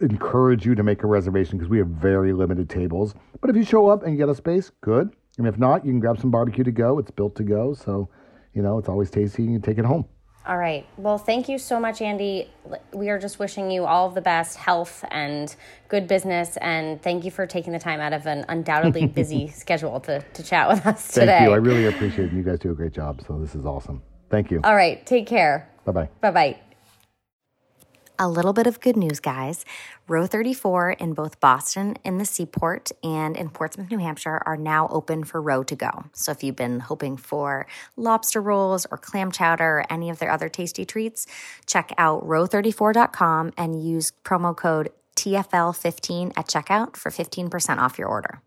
encourage 0.00 0.66
you 0.66 0.74
to 0.74 0.82
make 0.82 1.02
a 1.02 1.06
reservation 1.06 1.58
because 1.58 1.68
we 1.68 1.78
have 1.78 1.88
very 1.88 2.32
limited 2.32 2.68
tables. 2.68 3.14
But 3.40 3.50
if 3.50 3.56
you 3.56 3.64
show 3.64 3.88
up 3.88 4.02
and 4.02 4.12
you 4.12 4.18
get 4.18 4.28
a 4.28 4.34
space, 4.34 4.72
good. 4.80 5.14
And 5.38 5.46
if 5.46 5.58
not, 5.58 5.84
you 5.84 5.92
can 5.92 6.00
grab 6.00 6.18
some 6.18 6.30
barbecue 6.30 6.64
to 6.64 6.72
go. 6.72 6.98
It's 6.98 7.10
built 7.10 7.34
to 7.36 7.42
go, 7.42 7.74
so 7.74 8.08
you 8.54 8.62
know 8.62 8.78
it's 8.78 8.88
always 8.88 9.10
tasty. 9.10 9.42
You 9.42 9.50
can 9.50 9.62
take 9.62 9.78
it 9.78 9.84
home. 9.84 10.06
All 10.46 10.58
right. 10.58 10.86
Well, 10.98 11.16
thank 11.16 11.48
you 11.48 11.56
so 11.56 11.80
much, 11.80 12.02
Andy. 12.02 12.50
We 12.92 13.08
are 13.08 13.18
just 13.18 13.38
wishing 13.38 13.70
you 13.70 13.86
all 13.86 14.10
the 14.10 14.20
best 14.20 14.58
health 14.58 15.02
and 15.10 15.54
good 15.88 16.06
business. 16.06 16.58
And 16.58 17.00
thank 17.00 17.24
you 17.24 17.30
for 17.30 17.46
taking 17.46 17.72
the 17.72 17.78
time 17.78 17.98
out 17.98 18.12
of 18.12 18.26
an 18.26 18.44
undoubtedly 18.48 19.06
busy 19.20 19.48
schedule 19.48 20.00
to, 20.00 20.20
to 20.20 20.42
chat 20.42 20.68
with 20.68 20.86
us 20.86 21.08
today. 21.08 21.26
Thank 21.26 21.46
you. 21.48 21.52
I 21.52 21.56
really 21.56 21.86
appreciate 21.86 22.26
it. 22.26 22.32
You 22.34 22.42
guys 22.42 22.58
do 22.58 22.72
a 22.72 22.74
great 22.74 22.92
job. 22.92 23.22
So 23.26 23.38
this 23.38 23.54
is 23.54 23.64
awesome. 23.64 24.02
Thank 24.28 24.50
you. 24.50 24.60
All 24.64 24.76
right. 24.76 25.04
Take 25.06 25.26
care. 25.26 25.70
Bye 25.86 25.92
bye. 25.92 26.08
Bye 26.20 26.30
bye. 26.30 26.73
A 28.16 28.28
little 28.28 28.52
bit 28.52 28.68
of 28.68 28.80
good 28.80 28.96
news, 28.96 29.18
guys. 29.18 29.64
Row 30.06 30.24
34 30.24 30.92
in 30.92 31.14
both 31.14 31.40
Boston 31.40 31.96
in 32.04 32.18
the 32.18 32.24
Seaport 32.24 32.92
and 33.02 33.36
in 33.36 33.50
Portsmouth, 33.50 33.90
New 33.90 33.98
Hampshire 33.98 34.40
are 34.46 34.56
now 34.56 34.86
open 34.92 35.24
for 35.24 35.42
row 35.42 35.64
to 35.64 35.74
go. 35.74 36.04
So 36.12 36.30
if 36.30 36.44
you've 36.44 36.54
been 36.54 36.78
hoping 36.78 37.16
for 37.16 37.66
lobster 37.96 38.40
rolls 38.40 38.86
or 38.88 38.98
clam 38.98 39.32
chowder 39.32 39.78
or 39.78 39.92
any 39.92 40.10
of 40.10 40.20
their 40.20 40.30
other 40.30 40.48
tasty 40.48 40.84
treats, 40.84 41.26
check 41.66 41.92
out 41.98 42.24
row34.com 42.24 43.52
and 43.58 43.84
use 43.84 44.12
promo 44.22 44.56
code 44.56 44.90
TFL15 45.16 46.34
at 46.36 46.46
checkout 46.46 46.96
for 46.96 47.10
15% 47.10 47.78
off 47.78 47.98
your 47.98 48.06
order. 48.06 48.40